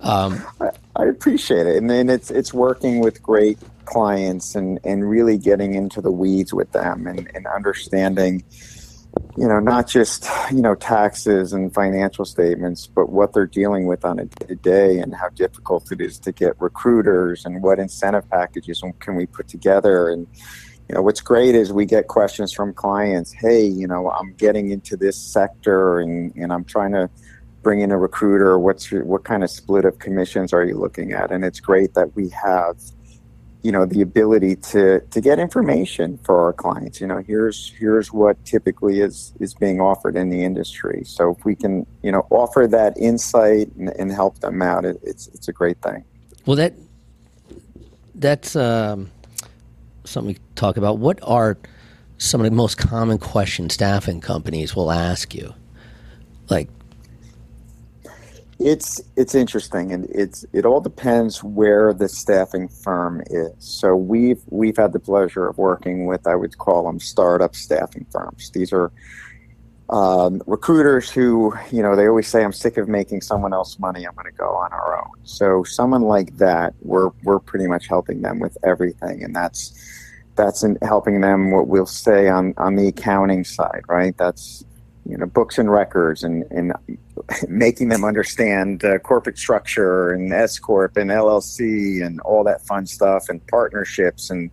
Um, 0.00 0.42
I, 0.60 0.70
I, 0.96 1.04
appreciate 1.06 1.66
it, 1.66 1.76
and 1.76 1.90
then 1.90 2.08
it's 2.08 2.30
it's 2.30 2.54
working 2.54 3.00
with 3.00 3.22
great 3.22 3.58
clients 3.84 4.54
and 4.54 4.80
and 4.84 5.08
really 5.08 5.36
getting 5.36 5.74
into 5.74 6.00
the 6.00 6.10
weeds 6.10 6.54
with 6.54 6.72
them 6.72 7.06
and, 7.06 7.30
and 7.34 7.46
understanding 7.46 8.42
you 9.36 9.48
know, 9.48 9.58
not 9.58 9.88
just, 9.88 10.26
you 10.50 10.60
know, 10.60 10.74
taxes 10.74 11.52
and 11.52 11.72
financial 11.72 12.24
statements, 12.24 12.86
but 12.86 13.10
what 13.10 13.32
they're 13.32 13.46
dealing 13.46 13.86
with 13.86 14.04
on 14.04 14.18
a 14.18 14.24
day 14.24 14.46
to 14.46 14.54
day 14.54 14.98
and 14.98 15.14
how 15.14 15.28
difficult 15.30 15.90
it 15.92 16.00
is 16.00 16.18
to 16.20 16.32
get 16.32 16.60
recruiters 16.60 17.44
and 17.44 17.62
what 17.62 17.78
incentive 17.78 18.28
packages 18.30 18.82
can 19.00 19.16
we 19.16 19.26
put 19.26 19.48
together. 19.48 20.08
And, 20.08 20.26
you 20.88 20.94
know, 20.94 21.02
what's 21.02 21.20
great 21.20 21.54
is 21.54 21.72
we 21.72 21.86
get 21.86 22.08
questions 22.08 22.52
from 22.52 22.74
clients, 22.74 23.32
hey, 23.32 23.64
you 23.64 23.86
know, 23.86 24.10
I'm 24.10 24.34
getting 24.34 24.70
into 24.70 24.96
this 24.96 25.16
sector 25.16 26.00
and, 26.00 26.34
and 26.36 26.52
I'm 26.52 26.64
trying 26.64 26.92
to 26.92 27.08
bring 27.62 27.80
in 27.80 27.90
a 27.90 27.98
recruiter. 27.98 28.58
What's 28.58 28.90
your, 28.90 29.04
what 29.04 29.24
kind 29.24 29.44
of 29.44 29.50
split 29.50 29.84
of 29.84 29.98
commissions 29.98 30.52
are 30.52 30.64
you 30.64 30.76
looking 30.76 31.12
at? 31.12 31.30
And 31.30 31.44
it's 31.44 31.60
great 31.60 31.94
that 31.94 32.14
we 32.16 32.28
have 32.30 32.76
you 33.62 33.70
know 33.70 33.84
the 33.84 34.00
ability 34.00 34.56
to 34.56 35.00
to 35.00 35.20
get 35.20 35.38
information 35.38 36.18
for 36.24 36.40
our 36.42 36.52
clients. 36.52 37.00
You 37.00 37.06
know 37.06 37.18
here's 37.18 37.72
here's 37.78 38.12
what 38.12 38.42
typically 38.44 39.00
is 39.00 39.32
is 39.38 39.54
being 39.54 39.80
offered 39.80 40.16
in 40.16 40.30
the 40.30 40.44
industry. 40.44 41.02
So 41.04 41.34
if 41.36 41.44
we 41.44 41.54
can 41.54 41.86
you 42.02 42.12
know 42.12 42.26
offer 42.30 42.66
that 42.66 42.96
insight 42.96 43.70
and, 43.76 43.90
and 43.90 44.10
help 44.10 44.38
them 44.40 44.62
out 44.62 44.84
it, 44.84 44.98
it's 45.02 45.28
it's 45.28 45.48
a 45.48 45.52
great 45.52 45.80
thing. 45.82 46.04
Well 46.46 46.56
that 46.56 46.74
that's 48.14 48.56
um, 48.56 49.10
something 50.04 50.34
we 50.34 50.40
talk 50.54 50.76
about. 50.76 50.98
What 50.98 51.18
are 51.22 51.58
some 52.18 52.40
of 52.40 52.44
the 52.44 52.50
most 52.50 52.76
common 52.78 53.18
questions 53.18 53.74
staffing 53.74 54.20
companies 54.20 54.74
will 54.74 54.90
ask 54.90 55.34
you? 55.34 55.54
Like 56.48 56.68
it's 58.60 59.00
it's 59.16 59.34
interesting, 59.34 59.90
and 59.90 60.06
it's 60.10 60.44
it 60.52 60.66
all 60.66 60.80
depends 60.80 61.42
where 61.42 61.94
the 61.94 62.08
staffing 62.08 62.68
firm 62.68 63.22
is. 63.30 63.54
So 63.58 63.96
we've 63.96 64.42
we've 64.50 64.76
had 64.76 64.92
the 64.92 65.00
pleasure 65.00 65.48
of 65.48 65.56
working 65.56 66.04
with 66.04 66.26
I 66.26 66.34
would 66.34 66.58
call 66.58 66.84
them 66.84 67.00
startup 67.00 67.56
staffing 67.56 68.06
firms. 68.10 68.50
These 68.50 68.72
are 68.72 68.92
um, 69.88 70.42
recruiters 70.46 71.10
who 71.10 71.54
you 71.72 71.82
know 71.82 71.96
they 71.96 72.06
always 72.06 72.28
say 72.28 72.44
I'm 72.44 72.52
sick 72.52 72.76
of 72.76 72.86
making 72.86 73.22
someone 73.22 73.54
else 73.54 73.78
money. 73.78 74.06
I'm 74.06 74.14
going 74.14 74.30
to 74.30 74.38
go 74.38 74.54
on 74.54 74.72
our 74.72 74.98
own. 74.98 75.14
So 75.24 75.64
someone 75.64 76.02
like 76.02 76.36
that, 76.36 76.74
we're 76.82 77.10
we're 77.24 77.40
pretty 77.40 77.66
much 77.66 77.88
helping 77.88 78.20
them 78.20 78.40
with 78.40 78.58
everything, 78.62 79.24
and 79.24 79.34
that's 79.34 79.72
that's 80.36 80.62
in 80.62 80.76
helping 80.82 81.22
them 81.22 81.50
what 81.50 81.66
we'll 81.66 81.86
say 81.86 82.28
on 82.28 82.52
on 82.58 82.76
the 82.76 82.88
accounting 82.88 83.44
side, 83.44 83.84
right? 83.88 84.14
That's 84.18 84.64
you 85.10 85.16
know 85.16 85.26
books 85.26 85.58
and 85.58 85.70
records 85.70 86.22
and, 86.22 86.44
and 86.50 86.72
making 87.48 87.88
them 87.88 88.04
understand 88.04 88.84
uh, 88.84 88.98
corporate 89.00 89.38
structure 89.38 90.12
and 90.12 90.32
S 90.32 90.58
corp 90.58 90.96
and 90.96 91.10
LLC 91.10 92.04
and 92.04 92.20
all 92.20 92.44
that 92.44 92.62
fun 92.62 92.86
stuff 92.86 93.28
and 93.28 93.44
partnerships. 93.48 94.30
And 94.30 94.50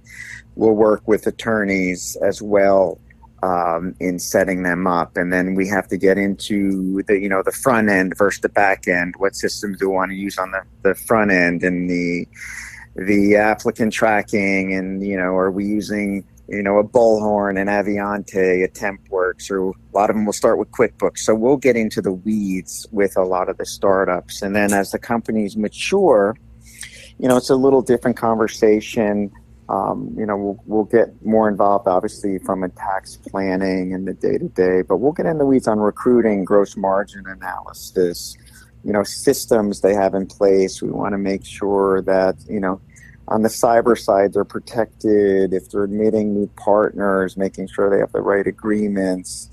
we'll 0.56 0.74
work 0.74 1.08
with 1.08 1.28
attorneys 1.28 2.18
as 2.24 2.42
well 2.42 3.00
um, 3.44 3.96
in 4.00 4.18
setting 4.18 4.64
them 4.64 4.88
up. 4.88 5.16
And 5.16 5.32
then 5.32 5.54
we 5.54 5.68
have 5.68 5.88
to 5.90 5.98
get 5.98 6.18
into 6.18 7.04
the 7.04 7.20
you 7.20 7.30
know 7.30 7.44
the 7.44 7.52
front 7.52 7.90
end 7.90 8.18
versus 8.18 8.42
the 8.42 8.50
back 8.50 8.88
end. 8.88 9.16
What 9.18 9.36
systems 9.36 9.78
do 9.78 9.90
we 9.90 9.96
want 9.96 10.12
to 10.12 10.18
use 10.18 10.38
on 10.40 10.52
the, 10.52 10.64
the 10.82 10.96
front 10.96 11.32
end 11.32 11.64
and 11.64 11.90
the 11.90 12.28
the 12.96 13.36
applicant 13.36 13.94
tracking 13.94 14.74
and 14.74 15.06
you 15.06 15.16
know 15.16 15.36
are 15.38 15.52
we 15.52 15.66
using 15.66 16.26
you 16.50 16.64
know, 16.64 16.78
a 16.78 16.84
Bullhorn, 16.84 17.60
an 17.60 17.68
Avionte, 17.68 18.64
a 18.64 18.68
TempWorks, 18.70 19.52
or 19.52 19.70
a 19.70 19.74
lot 19.94 20.10
of 20.10 20.16
them 20.16 20.26
will 20.26 20.34
start 20.34 20.58
with 20.58 20.72
QuickBooks. 20.72 21.20
So 21.20 21.36
we'll 21.36 21.58
get 21.58 21.76
into 21.76 22.02
the 22.02 22.14
weeds 22.14 22.88
with 22.92 23.18
a 23.18 23.24
lot 23.24 23.50
of 23.50 23.58
the 23.58 23.66
startups. 23.66 24.42
And 24.42 24.56
then 24.56 24.72
as 24.72 24.92
the 24.92 25.00
companies 25.00 25.58
mature, 25.58 26.36
you 27.20 27.28
know, 27.28 27.36
it's 27.36 27.50
a 27.50 27.56
little 27.56 27.82
different 27.82 28.16
conversation. 28.16 29.32
Um, 29.70 30.16
you 30.18 30.26
know, 30.26 30.38
we'll, 30.38 30.64
we'll 30.66 30.84
get 30.86 31.10
more 31.26 31.50
involved, 31.50 31.88
obviously, 31.88 32.40
from 32.40 32.64
a 32.64 32.70
tax 32.70 33.18
planning 33.30 33.94
and 33.94 34.08
the 34.08 34.14
day 34.14 34.38
to 34.38 34.48
day, 34.48 34.82
but 34.82 34.98
we'll 34.98 35.12
get 35.12 35.26
in 35.26 35.40
the 35.40 35.46
weeds 35.46 35.68
on 35.68 35.80
recruiting, 35.80 36.46
gross 36.46 36.78
margin 36.78 37.26
analysis, 37.28 38.38
you 38.86 38.94
know, 38.94 39.04
systems 39.04 39.82
they 39.82 39.94
have 39.94 40.14
in 40.14 40.26
place. 40.26 40.82
We 40.82 40.92
want 40.92 41.12
to 41.12 41.18
make 41.18 41.46
sure 41.46 42.02
that, 42.04 42.38
you 42.48 42.62
know, 42.62 42.80
on 43.28 43.42
the 43.42 43.50
cyber 43.50 43.98
side, 43.98 44.34
they're 44.34 44.46
protected. 44.46 45.54
If 45.54 45.70
they're 45.70 45.84
admitting 45.84 46.34
new 46.34 46.48
partners, 46.56 47.36
making 47.36 47.68
sure 47.68 47.90
they 47.90 48.00
have 48.00 48.12
the 48.14 48.22
right 48.22 48.48
agreements, 48.48 49.50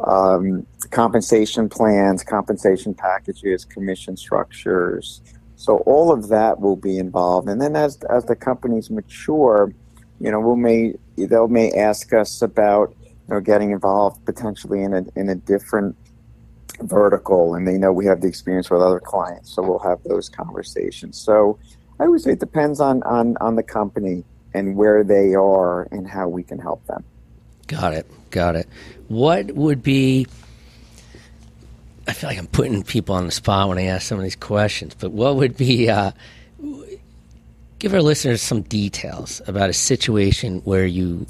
um, 0.00 0.66
compensation 0.90 1.68
plans, 1.68 2.22
compensation 2.24 2.94
packages, 2.94 3.64
commission 3.64 4.16
structures. 4.16 5.20
So 5.56 5.78
all 5.78 6.12
of 6.12 6.28
that 6.28 6.60
will 6.60 6.76
be 6.76 6.98
involved. 6.98 7.48
And 7.48 7.60
then 7.60 7.76
as 7.76 7.98
as 8.04 8.24
the 8.24 8.36
companies 8.36 8.90
mature, 8.90 9.72
you 10.20 10.30
know, 10.30 10.40
we'll 10.40 10.56
may 10.56 10.94
they'll 11.16 11.48
may 11.48 11.72
ask 11.72 12.12
us 12.12 12.40
about 12.42 12.94
you 13.02 13.34
know 13.34 13.40
getting 13.40 13.72
involved 13.72 14.24
potentially 14.24 14.82
in 14.82 14.94
a 14.94 15.04
in 15.16 15.28
a 15.28 15.34
different 15.34 15.96
vertical, 16.82 17.54
and 17.54 17.66
they 17.66 17.76
know 17.76 17.92
we 17.92 18.06
have 18.06 18.20
the 18.20 18.28
experience 18.28 18.70
with 18.70 18.80
other 18.80 19.00
clients, 19.00 19.50
so 19.50 19.62
we'll 19.62 19.80
have 19.80 20.02
those 20.04 20.28
conversations. 20.28 21.18
So 21.18 21.58
I 22.00 22.08
would 22.08 22.20
say 22.20 22.32
it 22.32 22.40
depends 22.40 22.80
on, 22.80 23.02
on, 23.02 23.36
on 23.40 23.56
the 23.56 23.62
company 23.62 24.24
and 24.54 24.76
where 24.76 25.04
they 25.04 25.34
are 25.34 25.82
and 25.90 26.06
how 26.06 26.28
we 26.28 26.42
can 26.42 26.58
help 26.58 26.84
them. 26.86 27.04
Got 27.66 27.94
it. 27.94 28.06
Got 28.30 28.56
it. 28.56 28.68
What 29.08 29.52
would 29.52 29.82
be, 29.82 30.26
I 32.06 32.12
feel 32.12 32.30
like 32.30 32.38
I'm 32.38 32.46
putting 32.46 32.82
people 32.82 33.14
on 33.14 33.26
the 33.26 33.32
spot 33.32 33.68
when 33.68 33.78
I 33.78 33.84
ask 33.84 34.06
some 34.06 34.18
of 34.18 34.24
these 34.24 34.36
questions, 34.36 34.94
but 34.94 35.12
what 35.12 35.36
would 35.36 35.56
be, 35.56 35.88
uh, 35.88 36.12
give 37.78 37.94
our 37.94 38.02
listeners 38.02 38.42
some 38.42 38.62
details 38.62 39.40
about 39.46 39.70
a 39.70 39.74
situation 39.74 40.60
where 40.64 40.86
you 40.86 41.26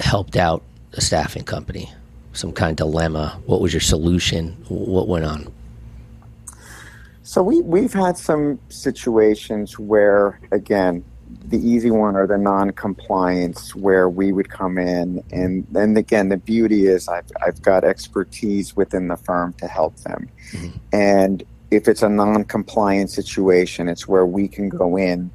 helped 0.00 0.36
out 0.36 0.62
a 0.94 1.00
staffing 1.00 1.44
company, 1.44 1.92
some 2.32 2.52
kind 2.52 2.70
of 2.70 2.76
dilemma. 2.76 3.40
What 3.46 3.60
was 3.60 3.72
your 3.72 3.80
solution? 3.80 4.52
What 4.68 5.08
went 5.08 5.24
on? 5.24 5.52
So 7.36 7.42
we 7.42 7.60
we've 7.60 7.92
had 7.92 8.16
some 8.16 8.58
situations 8.70 9.78
where 9.78 10.40
again 10.52 11.04
the 11.44 11.58
easy 11.58 11.90
one 11.90 12.16
or 12.16 12.26
the 12.26 12.38
non-compliance 12.38 13.74
where 13.74 14.08
we 14.08 14.32
would 14.32 14.48
come 14.48 14.78
in 14.78 15.22
and 15.30 15.66
then 15.70 15.94
again 15.98 16.30
the 16.30 16.38
beauty 16.38 16.86
is 16.86 17.08
I've, 17.08 17.30
I've 17.46 17.60
got 17.60 17.84
expertise 17.84 18.74
within 18.74 19.08
the 19.08 19.18
firm 19.18 19.52
to 19.58 19.66
help 19.66 19.96
them 19.98 20.30
mm-hmm. 20.52 20.78
and 20.94 21.42
if 21.70 21.88
it's 21.88 22.00
a 22.00 22.08
non-compliant 22.08 23.10
situation 23.10 23.86
it's 23.86 24.08
where 24.08 24.24
we 24.24 24.48
can 24.48 24.70
go 24.70 24.96
in 24.96 25.30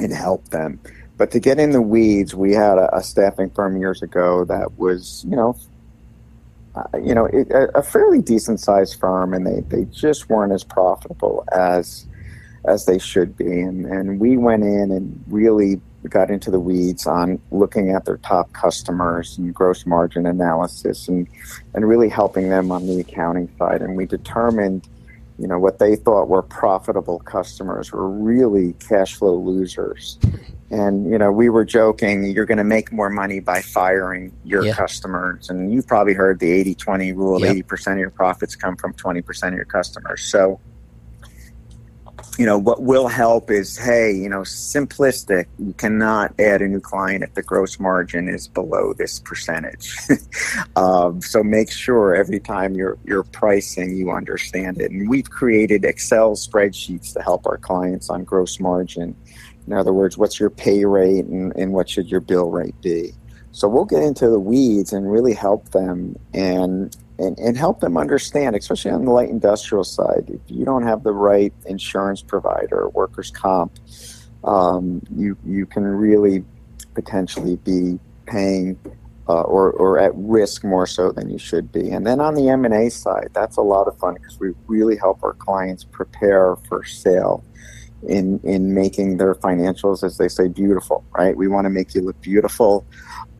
and 0.00 0.12
help 0.12 0.46
them 0.50 0.78
but 1.16 1.30
to 1.30 1.40
get 1.40 1.58
in 1.58 1.70
the 1.70 1.80
weeds 1.80 2.34
we 2.34 2.52
had 2.52 2.76
a, 2.76 2.94
a 2.94 3.02
staffing 3.02 3.48
firm 3.48 3.78
years 3.78 4.02
ago 4.02 4.44
that 4.44 4.76
was 4.76 5.24
you 5.26 5.36
know 5.36 5.56
uh, 6.76 6.98
you 6.98 7.14
know, 7.14 7.26
it, 7.26 7.48
a, 7.52 7.82
fairly 7.82 8.20
decent 8.20 8.58
sized 8.58 8.98
firm, 8.98 9.32
and 9.32 9.46
they, 9.46 9.60
they 9.68 9.84
just 9.86 10.28
weren't 10.28 10.52
as 10.52 10.64
profitable 10.64 11.44
as 11.52 12.06
as 12.66 12.86
they 12.86 12.98
should 12.98 13.36
be. 13.36 13.60
And, 13.60 13.84
and 13.84 14.18
we 14.18 14.36
went 14.36 14.62
in 14.62 14.90
and 14.90 15.22
really 15.28 15.80
got 16.08 16.30
into 16.30 16.50
the 16.50 16.60
weeds 16.60 17.06
on 17.06 17.40
looking 17.50 17.90
at 17.90 18.04
their 18.04 18.16
top 18.18 18.52
customers 18.52 19.38
and 19.38 19.54
gross 19.54 19.86
margin 19.86 20.26
analysis 20.26 21.08
and, 21.08 21.26
and 21.74 21.88
really 21.88 22.08
helping 22.08 22.48
them 22.48 22.70
on 22.72 22.86
the 22.86 23.00
accounting 23.00 23.50
side. 23.58 23.82
And 23.82 23.96
we 23.96 24.06
determined, 24.06 24.88
you 25.38 25.46
know, 25.46 25.58
what 25.58 25.78
they 25.78 25.96
thought 25.96 26.28
were 26.28 26.42
profitable 26.42 27.20
customers 27.20 27.92
were 27.92 28.08
really 28.08 28.74
cash 28.74 29.14
flow 29.14 29.36
losers. 29.36 30.18
And 30.74 31.08
you 31.08 31.18
know, 31.18 31.30
we 31.30 31.50
were 31.50 31.64
joking, 31.64 32.24
you're 32.24 32.46
going 32.46 32.58
to 32.58 32.64
make 32.64 32.90
more 32.90 33.08
money 33.08 33.38
by 33.38 33.62
firing 33.62 34.36
your 34.44 34.64
yeah. 34.64 34.74
customers. 34.74 35.48
And 35.48 35.72
you've 35.72 35.86
probably 35.86 36.14
heard 36.14 36.40
the 36.40 36.50
80-20 36.74 37.14
rule, 37.14 37.40
yep. 37.40 37.54
80% 37.64 37.92
of 37.92 37.98
your 37.98 38.10
profits 38.10 38.56
come 38.56 38.76
from 38.76 38.92
20% 38.94 39.48
of 39.48 39.54
your 39.54 39.66
customers. 39.66 40.24
So, 40.24 40.58
you 42.38 42.44
know, 42.44 42.58
what 42.58 42.82
will 42.82 43.06
help 43.06 43.52
is, 43.52 43.78
hey, 43.78 44.10
you 44.10 44.28
know, 44.28 44.40
simplistic. 44.40 45.46
You 45.60 45.74
cannot 45.74 46.34
add 46.40 46.60
a 46.60 46.66
new 46.66 46.80
client 46.80 47.22
if 47.22 47.34
the 47.34 47.42
gross 47.42 47.78
margin 47.78 48.28
is 48.28 48.48
below 48.48 48.94
this 48.94 49.20
percentage. 49.20 49.96
um, 50.76 51.20
so 51.20 51.44
make 51.44 51.70
sure 51.70 52.16
every 52.16 52.40
time 52.40 52.74
you're 52.74 52.98
you're 53.04 53.22
pricing, 53.22 53.96
you 53.96 54.10
understand 54.10 54.80
it. 54.80 54.90
And 54.90 55.08
we've 55.08 55.30
created 55.30 55.84
Excel 55.84 56.32
spreadsheets 56.32 57.12
to 57.14 57.22
help 57.22 57.46
our 57.46 57.58
clients 57.58 58.10
on 58.10 58.24
gross 58.24 58.58
margin 58.58 59.14
in 59.66 59.72
other 59.72 59.92
words, 59.92 60.18
what's 60.18 60.38
your 60.38 60.50
pay 60.50 60.84
rate 60.84 61.24
and, 61.24 61.54
and 61.56 61.72
what 61.72 61.88
should 61.88 62.10
your 62.10 62.20
bill 62.20 62.50
rate 62.50 62.78
be? 62.80 63.12
So 63.52 63.68
we'll 63.68 63.84
get 63.84 64.02
into 64.02 64.28
the 64.28 64.40
weeds 64.40 64.92
and 64.92 65.10
really 65.10 65.32
help 65.32 65.70
them 65.70 66.16
and, 66.34 66.94
and, 67.18 67.38
and 67.38 67.56
help 67.56 67.80
them 67.80 67.96
understand, 67.96 68.56
especially 68.56 68.90
on 68.90 69.04
the 69.04 69.12
light 69.12 69.30
industrial 69.30 69.84
side. 69.84 70.28
If 70.28 70.40
you 70.48 70.64
don't 70.64 70.82
have 70.82 71.04
the 71.04 71.12
right 71.12 71.52
insurance 71.66 72.20
provider, 72.20 72.88
workers' 72.88 73.30
comp, 73.30 73.78
um, 74.42 75.00
you, 75.14 75.38
you 75.46 75.66
can 75.66 75.84
really 75.84 76.44
potentially 76.94 77.56
be 77.56 77.98
paying 78.26 78.78
uh, 79.28 79.42
or, 79.42 79.70
or 79.72 79.98
at 79.98 80.12
risk 80.14 80.64
more 80.64 80.86
so 80.86 81.10
than 81.10 81.30
you 81.30 81.38
should 81.38 81.72
be. 81.72 81.90
And 81.90 82.06
then 82.06 82.20
on 82.20 82.34
the 82.34 82.48
M&A 82.48 82.90
side, 82.90 83.30
that's 83.32 83.56
a 83.56 83.62
lot 83.62 83.88
of 83.88 83.96
fun 83.98 84.14
because 84.14 84.38
we 84.38 84.52
really 84.66 84.96
help 84.96 85.22
our 85.22 85.32
clients 85.32 85.84
prepare 85.84 86.56
for 86.68 86.84
sale 86.84 87.42
in 88.08 88.40
in 88.44 88.74
making 88.74 89.16
their 89.16 89.34
financials, 89.34 90.02
as 90.02 90.18
they 90.18 90.28
say, 90.28 90.48
beautiful. 90.48 91.04
Right? 91.16 91.36
We 91.36 91.48
want 91.48 91.64
to 91.66 91.70
make 91.70 91.94
you 91.94 92.02
look 92.02 92.20
beautiful. 92.20 92.84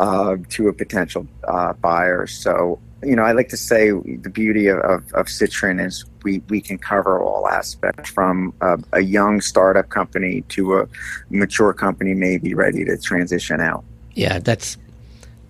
uh, 0.01 0.37
to 0.51 0.69
a 0.69 0.73
potential 0.73 1.27
uh, 1.47 1.73
buyer. 1.75 2.27
So, 2.27 2.79
you 3.03 3.15
know, 3.15 3.23
I 3.23 3.33
like 3.33 3.49
to 3.51 3.57
say 3.57 3.91
the 3.91 4.31
beauty 4.33 4.67
of, 4.69 4.79
of, 4.79 5.13
of 5.13 5.27
Citrin 5.27 5.85
is 5.85 6.05
we, 6.23 6.41
we 6.49 6.61
can 6.61 6.79
cover 6.79 7.23
all 7.23 7.49
aspects 7.49 8.11
from 8.11 8.55
a, 8.61 8.79
a 8.93 9.01
young 9.01 9.41
startup 9.41 9.91
company 9.91 10.43
to 10.51 10.79
a 10.79 10.89
mature 11.31 11.73
company 11.73 12.15
maybe 12.15 12.55
ready 12.55 12.85
to 12.85 12.97
transition 12.97 13.61
out. 13.61 13.85
Yeah, 14.15 14.39
that's, 14.39 14.77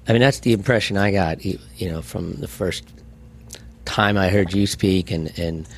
I 0.09 0.13
mean, 0.13 0.21
that's 0.21 0.41
the 0.41 0.53
impression 0.53 0.97
I 0.97 1.11
got, 1.11 1.45
you 1.45 1.59
know, 1.81 2.03
from 2.03 2.35
the 2.35 2.49
first 2.49 2.89
time 3.85 4.17
I 4.17 4.29
heard 4.29 4.53
you 4.53 4.67
speak 4.67 5.11
and, 5.11 5.37
and, 5.39 5.69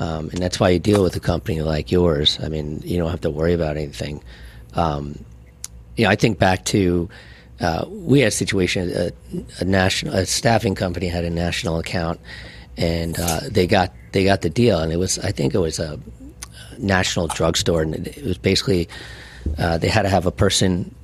um, 0.00 0.30
and 0.30 0.38
that's 0.38 0.58
why 0.58 0.70
you 0.70 0.78
deal 0.78 1.02
with 1.02 1.16
a 1.16 1.20
company 1.20 1.60
like 1.60 1.92
yours. 1.92 2.38
I 2.42 2.48
mean, 2.48 2.80
you 2.84 2.98
don't 2.98 3.10
have 3.10 3.20
to 3.22 3.30
worry 3.30 3.52
about 3.52 3.76
anything. 3.76 4.22
Um, 4.74 5.24
you 5.96 6.04
know, 6.04 6.10
I 6.10 6.16
think 6.16 6.38
back 6.38 6.64
to, 6.66 7.08
uh, 7.60 7.84
we 7.88 8.20
had 8.20 8.28
a 8.28 8.30
situation, 8.30 8.90
a, 8.94 9.12
a, 9.60 9.64
national, 9.64 10.14
a 10.14 10.26
staffing 10.26 10.74
company 10.74 11.06
had 11.06 11.24
a 11.24 11.30
national 11.30 11.78
account 11.78 12.18
and 12.76 13.18
uh, 13.18 13.40
they 13.50 13.66
got 13.66 13.92
they 14.12 14.24
got 14.24 14.42
the 14.42 14.50
deal, 14.50 14.80
and 14.80 14.92
it 14.92 14.96
was 14.96 15.18
I 15.18 15.32
think 15.32 15.54
it 15.54 15.58
was 15.58 15.78
a 15.78 15.98
national 16.78 17.28
drugstore, 17.28 17.82
and 17.82 18.06
it 18.06 18.24
was 18.24 18.38
basically 18.38 18.88
uh, 19.58 19.78
they 19.78 19.88
had 19.88 20.02
to 20.02 20.08
have 20.08 20.26
a 20.26 20.30
person 20.30 20.94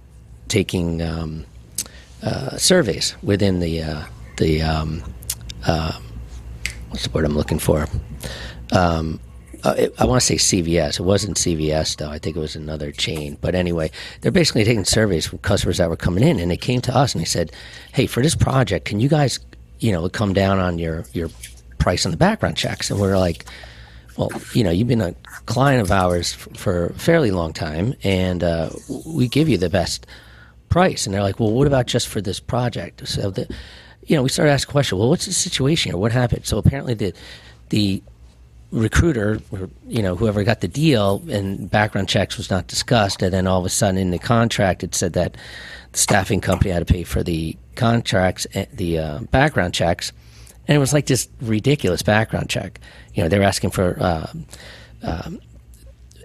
taking 0.49 1.03
um, 1.03 1.45
uh, 2.23 2.57
surveys 2.57 3.17
within 3.23 3.61
the 3.61 3.83
uh, 3.83 4.05
the 4.39 4.63
um, 4.63 5.03
uh, 5.67 5.99
what's 6.89 7.05
the 7.05 7.11
word 7.11 7.25
I'm 7.25 7.37
looking 7.37 7.59
for. 7.59 7.87
Um, 8.73 9.21
uh, 9.65 9.89
I 9.99 10.05
want 10.05 10.21
to 10.23 10.27
say 10.27 10.37
CVS. 10.37 11.01
It 11.01 11.03
wasn't 11.03 11.37
CVS 11.37 11.97
though. 11.97 12.11
I 12.11 12.19
think 12.19 12.37
it 12.37 12.41
was 12.41 12.55
another 12.55 12.93
chain. 12.93 13.37
But 13.41 13.55
anyway, 13.57 13.91
they're 14.21 14.31
basically 14.31 14.65
taking 14.65 14.85
surveys 14.85 15.27
from 15.27 15.39
customers 15.39 15.79
that 15.79 15.91
were 15.91 15.97
coming 15.97 16.23
in, 16.23 16.39
and 16.39 16.51
they 16.51 16.57
came 16.57 16.81
to 16.83 16.97
us 16.97 17.13
and 17.13 17.21
they 17.21 17.27
said, 17.27 17.51
"Hey, 17.93 18.07
for 18.07 18.23
this 18.23 18.37
project, 18.37 18.85
can 18.85 19.01
you 19.01 19.09
guys, 19.09 19.41
you 19.81 19.91
know, 19.91 20.09
come 20.09 20.33
down 20.33 20.61
on 20.61 20.79
your 20.79 21.05
your 21.13 21.29
price 21.79 22.05
on 22.05 22.11
the 22.11 22.19
background 22.19 22.57
checks. 22.57 22.91
And 22.91 23.01
we 23.01 23.09
are 23.09 23.19
like, 23.19 23.45
well, 24.17 24.31
you 24.53 24.65
know, 24.65 24.71
you've 24.71 24.89
been 24.89 25.01
a 25.01 25.15
client 25.47 25.81
of 25.81 25.91
ours 25.91 26.35
f- 26.35 26.57
for 26.57 26.87
a 26.87 26.93
fairly 26.95 27.31
long 27.31 27.53
time, 27.53 27.95
and 28.03 28.43
uh, 28.43 28.71
we 29.07 29.29
give 29.29 29.49
you 29.49 29.57
the 29.57 29.71
best 29.71 30.07
price. 30.69 31.07
And 31.07 31.15
they're 31.15 31.23
like, 31.23 31.41
well, 31.41 31.53
what 31.53 31.67
about 31.67 31.87
just 31.87 32.09
for 32.09 32.21
this 32.21 32.41
project? 32.41 33.07
So 33.09 33.31
the, 33.31 33.49
you 34.07 34.17
know, 34.17 34.23
we 34.23 34.29
started 34.29 34.53
asking 34.53 34.73
questions. 34.73 34.99
Well, 34.99 35.09
what's 35.09 35.27
the 35.27 35.33
situation 35.33 35.93
here? 35.93 35.99
What 35.99 36.13
happened? 36.13 36.47
So 36.47 36.59
apparently 36.59 36.95
the 36.95 37.15
the 37.71 38.03
recruiter 38.71 39.41
or 39.51 39.71
you 39.87 40.03
know 40.03 40.15
whoever 40.15 40.45
got 40.45 40.61
the 40.61 40.69
deal 40.69 41.23
and 41.31 41.71
background 41.71 42.07
checks 42.07 42.37
was 42.37 42.51
not 42.51 42.67
discussed 42.67 43.23
and 43.23 43.33
then 43.33 43.47
all 43.47 43.59
of 43.59 43.65
a 43.65 43.71
sudden 43.71 43.99
in 43.99 44.11
the 44.11 44.19
contract 44.19 44.85
it 44.85 44.95
said 44.95 45.15
that 45.15 45.39
the 45.93 45.99
staffing 45.99 46.39
company 46.39 46.71
had 46.71 46.87
to 46.87 46.93
pay 46.93 47.03
for 47.03 47.23
the 47.23 47.57
contracts 47.77 48.47
eh, 48.53 48.67
the 48.75 48.99
uh, 48.99 49.19
background 49.31 49.73
checks 49.73 50.13
and 50.69 50.77
it 50.77 50.79
was 50.79 50.93
like 50.93 51.07
this 51.07 51.29
ridiculous 51.41 52.03
background 52.03 52.51
check. 52.51 52.79
You 53.15 53.23
know, 53.23 53.29
they 53.29 53.39
were 53.39 53.45
asking 53.45 53.71
for 53.71 53.97
uh, 53.99 54.31
um, 55.03 55.41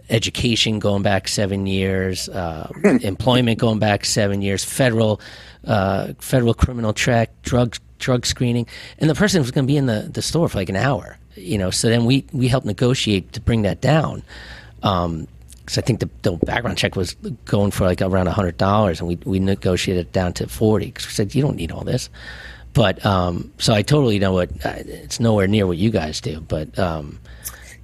education 0.10 0.80
going 0.80 1.02
back 1.02 1.30
seven 1.30 1.66
years, 1.66 2.28
uh, 2.28 2.70
employment 2.84 3.58
going 3.58 3.80
back 3.80 4.04
seven 4.04 4.42
years, 4.42 4.64
federal 4.64 5.22
uh, 5.64 6.14
federal 6.20 6.54
criminal 6.54 6.94
check, 6.94 7.42
drug 7.42 7.78
drug 8.00 8.26
screening, 8.26 8.68
and 9.00 9.10
the 9.10 9.16
person 9.16 9.42
was 9.42 9.50
going 9.50 9.66
to 9.66 9.72
be 9.72 9.78
in 9.78 9.86
the, 9.86 10.10
the 10.12 10.22
store 10.22 10.50
for 10.50 10.58
like 10.58 10.70
an 10.70 10.76
hour. 10.76 11.18
You 11.36 11.58
know, 11.58 11.72
so 11.72 11.90
then 11.90 12.06
we 12.06 12.26
we 12.32 12.48
helped 12.48 12.66
negotiate 12.66 13.34
to 13.34 13.42
bring 13.42 13.64
that 13.64 13.82
down. 13.82 14.24
Um, 14.82 15.28
because 15.64 15.78
I 15.78 15.82
think 15.82 16.02
the, 16.02 16.10
the, 16.24 16.34
background 16.34 16.78
check 16.78 16.98
was 16.98 17.14
going 17.46 17.72
for 17.72 17.86
like 17.86 18.02
around 18.02 18.28
a 18.28 18.34
hundred 18.34 18.58
dollars, 18.58 19.00
and 19.00 19.08
we 19.08 19.18
we 19.24 19.40
negotiated 19.40 20.08
it 20.08 20.12
down 20.12 20.34
to 20.34 20.48
forty. 20.48 20.88
Because 20.88 21.06
we 21.06 21.12
said 21.12 21.34
you 21.34 21.42
don't 21.42 21.56
need 21.56 21.72
all 21.72 21.86
this, 21.86 22.10
but 22.74 23.04
um, 23.06 23.54
so 23.60 23.74
I 23.74 23.82
totally 23.82 24.20
know 24.20 24.34
what 24.34 24.52
it's 24.66 25.20
nowhere 25.20 25.48
near 25.48 25.66
what 25.66 25.78
you 25.78 25.90
guys 25.90 26.22
do, 26.22 26.42
but. 26.42 26.78
Um, 26.78 27.20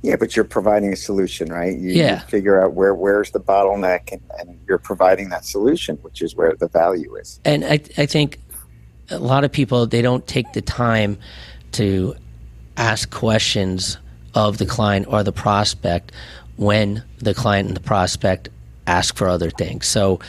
yeah, 0.01 0.15
but 0.15 0.33
you're 0.33 0.45
providing 0.45 0.93
a 0.93 0.95
solution, 0.95 1.51
right? 1.51 1.77
You, 1.77 1.91
yeah. 1.91 2.21
You 2.21 2.27
figure 2.27 2.61
out 2.61 2.73
where 2.73 2.95
where's 2.95 3.31
the 3.31 3.39
bottleneck, 3.39 4.13
and, 4.13 4.21
and, 4.39 4.57
you're 4.65 4.77
providing 4.77 5.27
that 5.29 5.43
solution, 5.43 5.97
which 5.97 6.21
is 6.21 6.35
where 6.35 6.55
the 6.55 6.69
value 6.69 7.15
is. 7.15 7.41
And 7.43 7.65
I, 7.65 7.81
I 7.97 8.05
think 8.05 8.39
a 9.09 9.19
lot 9.19 9.43
of 9.43 9.51
people 9.51 9.87
they 9.87 10.01
don't 10.01 10.25
take 10.25 10.53
the 10.53 10.61
time 10.61 11.17
to 11.73 12.15
ask 12.79 13.11
questions 13.11 13.97
of 14.33 14.57
the 14.57 14.65
client 14.65 15.05
or 15.07 15.21
the 15.21 15.33
prospect 15.33 16.11
when 16.55 17.03
the 17.19 17.33
client 17.33 17.67
and 17.67 17.75
the 17.75 17.81
prospect 17.81 18.49
ask 18.87 19.15
for 19.15 19.27
other 19.27 19.49
things. 19.49 19.85
So, 19.85 20.19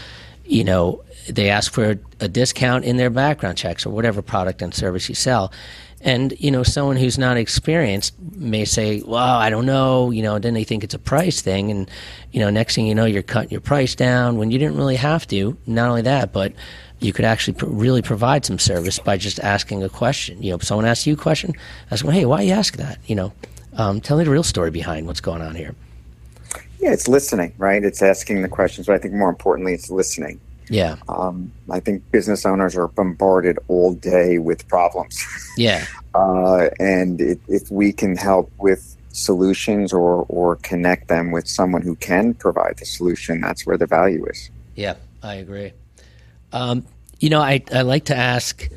you 0.44 0.64
know, 0.64 1.02
they 1.28 1.48
ask 1.48 1.72
for 1.72 1.98
a 2.18 2.28
discount 2.28 2.84
in 2.84 2.96
their 2.96 3.10
background 3.10 3.56
checks 3.56 3.86
or 3.86 3.90
whatever 3.90 4.20
product 4.20 4.62
and 4.62 4.74
service 4.74 5.08
you 5.08 5.14
sell. 5.14 5.52
And, 6.02 6.34
you 6.38 6.50
know, 6.50 6.62
someone 6.62 6.96
who's 6.96 7.18
not 7.18 7.36
experienced 7.36 8.14
may 8.34 8.64
say, 8.64 9.02
well, 9.02 9.36
I 9.36 9.50
don't 9.50 9.66
know, 9.66 10.10
you 10.10 10.22
know, 10.22 10.38
then 10.38 10.54
they 10.54 10.64
think 10.64 10.82
it's 10.82 10.94
a 10.94 10.98
price 10.98 11.42
thing. 11.42 11.70
And, 11.70 11.90
you 12.32 12.40
know, 12.40 12.48
next 12.48 12.74
thing 12.74 12.86
you 12.86 12.94
know, 12.94 13.04
you're 13.04 13.22
cutting 13.22 13.50
your 13.50 13.60
price 13.60 13.94
down 13.94 14.38
when 14.38 14.50
you 14.50 14.58
didn't 14.58 14.78
really 14.78 14.96
have 14.96 15.26
to. 15.28 15.58
Not 15.66 15.90
only 15.90 16.02
that, 16.02 16.32
but 16.32 16.52
you 17.00 17.12
could 17.12 17.24
actually 17.24 17.54
pr- 17.54 17.66
really 17.66 18.02
provide 18.02 18.44
some 18.44 18.58
service 18.58 18.98
by 18.98 19.16
just 19.16 19.40
asking 19.40 19.82
a 19.82 19.88
question. 19.88 20.42
You 20.42 20.50
know, 20.50 20.56
if 20.56 20.64
someone 20.64 20.86
asks 20.86 21.06
you 21.06 21.14
a 21.14 21.16
question, 21.16 21.54
ask 21.90 22.04
them, 22.04 22.14
hey, 22.14 22.26
why 22.26 22.42
you 22.42 22.52
ask 22.52 22.76
that? 22.76 22.98
You 23.06 23.16
know, 23.16 23.32
um, 23.74 24.00
tell 24.00 24.18
me 24.18 24.24
the 24.24 24.30
real 24.30 24.42
story 24.42 24.70
behind 24.70 25.06
what's 25.06 25.20
going 25.20 25.42
on 25.42 25.54
here. 25.54 25.74
Yeah, 26.78 26.92
it's 26.92 27.08
listening, 27.08 27.52
right? 27.58 27.82
It's 27.84 28.02
asking 28.02 28.42
the 28.42 28.48
questions, 28.48 28.86
but 28.86 28.94
I 28.94 28.98
think 28.98 29.14
more 29.14 29.28
importantly, 29.28 29.74
it's 29.74 29.90
listening. 29.90 30.40
Yeah. 30.68 30.96
Um, 31.08 31.52
I 31.68 31.80
think 31.80 32.08
business 32.12 32.46
owners 32.46 32.76
are 32.76 32.88
bombarded 32.88 33.58
all 33.68 33.94
day 33.94 34.38
with 34.38 34.66
problems. 34.68 35.24
Yeah. 35.56 35.84
uh, 36.14 36.70
and 36.78 37.20
it, 37.20 37.38
if 37.48 37.70
we 37.70 37.92
can 37.92 38.16
help 38.16 38.50
with 38.56 38.96
solutions 39.12 39.92
or, 39.92 40.24
or 40.28 40.56
connect 40.56 41.08
them 41.08 41.32
with 41.32 41.46
someone 41.46 41.82
who 41.82 41.96
can 41.96 42.32
provide 42.32 42.78
the 42.78 42.86
solution, 42.86 43.42
that's 43.42 43.66
where 43.66 43.76
the 43.76 43.86
value 43.86 44.24
is. 44.26 44.48
Yeah, 44.74 44.94
I 45.22 45.34
agree. 45.34 45.72
Um, 46.52 46.84
you 47.18 47.30
know, 47.30 47.40
I, 47.40 47.62
I 47.72 47.82
like 47.82 48.06
to 48.06 48.16
ask, 48.16 48.68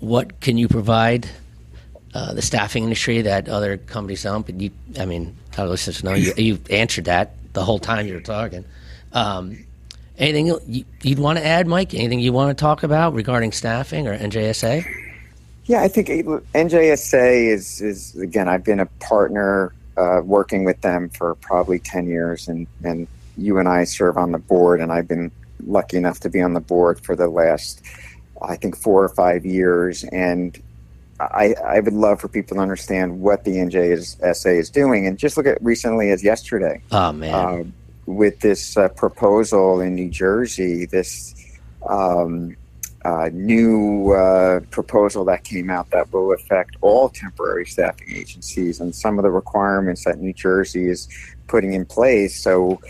what 0.00 0.40
can 0.40 0.58
you 0.58 0.68
provide 0.68 1.28
uh, 2.14 2.34
the 2.34 2.42
staffing 2.42 2.84
industry 2.84 3.22
that 3.22 3.48
other 3.48 3.76
companies 3.76 4.22
don't? 4.22 4.44
But 4.44 4.60
you, 4.60 4.70
I 4.98 5.04
mean, 5.04 5.36
our 5.56 5.66
listeners 5.66 6.02
know 6.02 6.14
you, 6.14 6.32
you 6.36 6.58
answered 6.70 7.06
that 7.06 7.34
the 7.52 7.64
whole 7.64 7.78
time 7.78 8.06
you 8.06 8.14
were 8.14 8.20
talking. 8.20 8.64
Um, 9.12 9.64
Anything 10.20 10.84
you'd 11.02 11.18
want 11.18 11.38
to 11.38 11.46
add, 11.46 11.66
Mike? 11.66 11.94
Anything 11.94 12.20
you 12.20 12.34
want 12.34 12.56
to 12.56 12.60
talk 12.60 12.82
about 12.82 13.14
regarding 13.14 13.52
staffing 13.52 14.06
or 14.06 14.16
NJSA? 14.16 14.84
Yeah, 15.64 15.80
I 15.80 15.88
think 15.88 16.08
NJSA 16.08 17.46
is 17.46 17.80
is 17.80 18.14
again. 18.16 18.46
I've 18.46 18.62
been 18.62 18.80
a 18.80 18.86
partner 19.00 19.72
uh, 19.96 20.20
working 20.22 20.64
with 20.64 20.78
them 20.82 21.08
for 21.08 21.36
probably 21.36 21.78
ten 21.78 22.06
years, 22.06 22.48
and 22.48 22.66
and 22.84 23.08
you 23.38 23.56
and 23.56 23.66
I 23.66 23.84
serve 23.84 24.18
on 24.18 24.32
the 24.32 24.38
board, 24.38 24.82
and 24.82 24.92
I've 24.92 25.08
been 25.08 25.30
lucky 25.66 25.96
enough 25.96 26.20
to 26.20 26.30
be 26.30 26.40
on 26.40 26.54
the 26.54 26.60
board 26.60 27.00
for 27.00 27.16
the 27.16 27.28
last, 27.28 27.82
I 28.42 28.56
think, 28.56 28.76
four 28.76 29.04
or 29.04 29.08
five 29.08 29.44
years, 29.44 30.04
and 30.04 30.60
I, 31.20 31.54
I 31.64 31.80
would 31.80 31.92
love 31.92 32.20
for 32.20 32.28
people 32.28 32.56
to 32.56 32.62
understand 32.62 33.20
what 33.20 33.44
the 33.44 33.52
NJSA 33.52 34.58
is 34.58 34.70
doing, 34.70 35.06
and 35.06 35.18
just 35.18 35.36
look 35.36 35.46
at 35.46 35.62
recently 35.62 36.10
as 36.10 36.24
yesterday. 36.24 36.80
Oh 36.92 37.12
man, 37.12 37.34
um, 37.34 37.74
with 38.06 38.40
this 38.40 38.76
uh, 38.76 38.88
proposal 38.88 39.80
in 39.80 39.94
New 39.94 40.08
Jersey, 40.08 40.86
this 40.86 41.34
um, 41.88 42.56
uh, 43.04 43.30
new 43.32 44.12
uh, 44.12 44.60
proposal 44.70 45.24
that 45.24 45.44
came 45.44 45.70
out 45.70 45.90
that 45.90 46.12
will 46.12 46.32
affect 46.32 46.76
all 46.80 47.08
temporary 47.08 47.66
staffing 47.66 48.08
agencies 48.14 48.80
and 48.80 48.94
some 48.94 49.18
of 49.18 49.22
the 49.22 49.30
requirements 49.30 50.04
that 50.04 50.18
New 50.18 50.32
Jersey 50.32 50.88
is 50.88 51.08
putting 51.46 51.72
in 51.72 51.86
place. 51.86 52.42
So, 52.42 52.80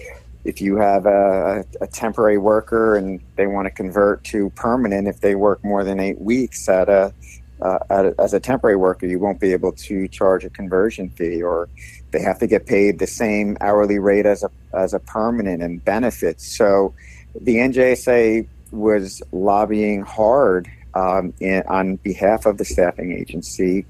if 0.44 0.60
you 0.60 0.76
have 0.76 1.06
a, 1.06 1.64
a 1.80 1.86
temporary 1.86 2.38
worker 2.38 2.96
and 2.96 3.20
they 3.36 3.46
want 3.46 3.66
to 3.66 3.70
convert 3.70 4.24
to 4.24 4.50
permanent, 4.50 5.06
if 5.06 5.20
they 5.20 5.34
work 5.34 5.62
more 5.64 5.84
than 5.84 6.00
eight 6.00 6.20
weeks 6.20 6.68
at 6.68 6.88
a, 6.88 7.12
uh, 7.60 7.78
at 7.90 8.06
a 8.06 8.14
as 8.18 8.32
a 8.32 8.40
temporary 8.40 8.76
worker, 8.76 9.06
you 9.06 9.18
won't 9.18 9.38
be 9.38 9.52
able 9.52 9.72
to 9.72 10.08
charge 10.08 10.44
a 10.44 10.50
conversion 10.50 11.10
fee 11.10 11.42
or 11.42 11.68
they 12.10 12.20
have 12.20 12.38
to 12.38 12.46
get 12.46 12.66
paid 12.66 12.98
the 12.98 13.06
same 13.06 13.56
hourly 13.60 13.98
rate 13.98 14.26
as 14.26 14.42
a 14.42 14.50
as 14.72 14.94
a 14.94 14.98
permanent 14.98 15.62
and 15.62 15.84
benefits. 15.84 16.56
So 16.56 16.94
the 17.38 17.56
NJSA 17.56 18.46
was 18.70 19.22
lobbying 19.32 20.02
hard 20.02 20.70
um, 20.94 21.34
in, 21.40 21.62
on 21.68 21.96
behalf 21.96 22.46
of 22.46 22.56
the 22.58 22.64
staffing 22.64 23.12
agency, 23.12 23.84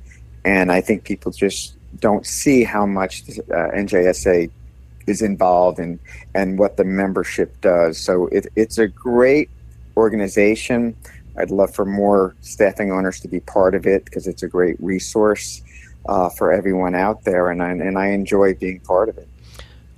and 0.44 0.72
I 0.72 0.80
think 0.80 1.04
people 1.04 1.32
just 1.32 1.76
don't 1.98 2.26
see 2.26 2.64
how 2.64 2.86
much 2.86 3.24
the, 3.24 3.42
uh, 3.54 3.70
NJSA 3.76 4.50
is 5.06 5.22
involved 5.22 5.78
in 5.78 5.98
and 6.34 6.58
what 6.58 6.76
the 6.76 6.84
membership 6.84 7.60
does. 7.60 7.98
So 7.98 8.26
it, 8.28 8.46
it's 8.56 8.78
a 8.78 8.88
great 8.88 9.50
organization. 9.96 10.96
I'd 11.36 11.50
love 11.50 11.74
for 11.74 11.84
more 11.84 12.34
staffing 12.40 12.92
owners 12.92 13.20
to 13.20 13.28
be 13.28 13.40
part 13.40 13.74
of 13.74 13.86
it 13.86 14.04
because 14.04 14.26
it's 14.26 14.42
a 14.42 14.48
great 14.48 14.76
resource 14.80 15.62
uh, 16.08 16.28
for 16.30 16.52
everyone 16.52 16.94
out 16.94 17.24
there, 17.24 17.50
and 17.50 17.62
I, 17.62 17.70
and 17.70 17.98
I 17.98 18.08
enjoy 18.08 18.54
being 18.54 18.80
part 18.80 19.08
of 19.08 19.18
it. 19.18 19.28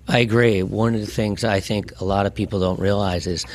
I 0.09 0.19
agree. 0.19 0.62
One 0.62 0.95
of 0.95 1.01
the 1.01 1.07
things 1.07 1.45
I 1.45 1.61
think 1.61 2.01
a 2.01 2.05
lot 2.05 2.27
of 2.27 2.35
people 2.35 2.61
don't 2.61 2.81
realize 2.81 3.27
is 3.27 3.47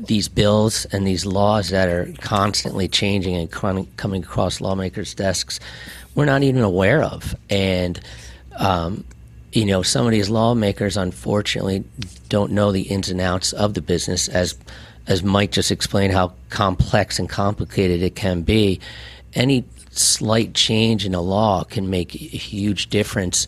these 0.00 0.28
bills 0.28 0.86
and 0.86 1.06
these 1.06 1.24
laws 1.24 1.68
that 1.68 1.88
are 1.88 2.12
constantly 2.20 2.88
changing 2.88 3.36
and 3.36 3.50
coming 3.50 4.22
across 4.22 4.60
lawmakers' 4.60 5.14
desks, 5.14 5.60
we're 6.14 6.24
not 6.24 6.42
even 6.42 6.62
aware 6.62 7.02
of. 7.02 7.36
And 7.50 8.00
um, 8.56 9.04
you 9.54 9.64
know, 9.64 9.82
some 9.82 10.04
of 10.04 10.12
these 10.12 10.28
lawmakers 10.28 10.96
unfortunately 10.96 11.84
don't 12.28 12.50
know 12.50 12.72
the 12.72 12.82
ins 12.82 13.08
and 13.08 13.20
outs 13.20 13.52
of 13.52 13.74
the 13.74 13.80
business, 13.80 14.28
as 14.28 14.58
as 15.06 15.22
Mike 15.22 15.52
just 15.52 15.70
explained 15.70 16.12
how 16.12 16.32
complex 16.48 17.18
and 17.18 17.28
complicated 17.28 18.02
it 18.02 18.16
can 18.16 18.42
be. 18.42 18.80
Any 19.34 19.64
slight 19.90 20.54
change 20.54 21.06
in 21.06 21.14
a 21.14 21.20
law 21.20 21.62
can 21.62 21.88
make 21.88 22.14
a 22.14 22.18
huge 22.18 22.88
difference 22.88 23.46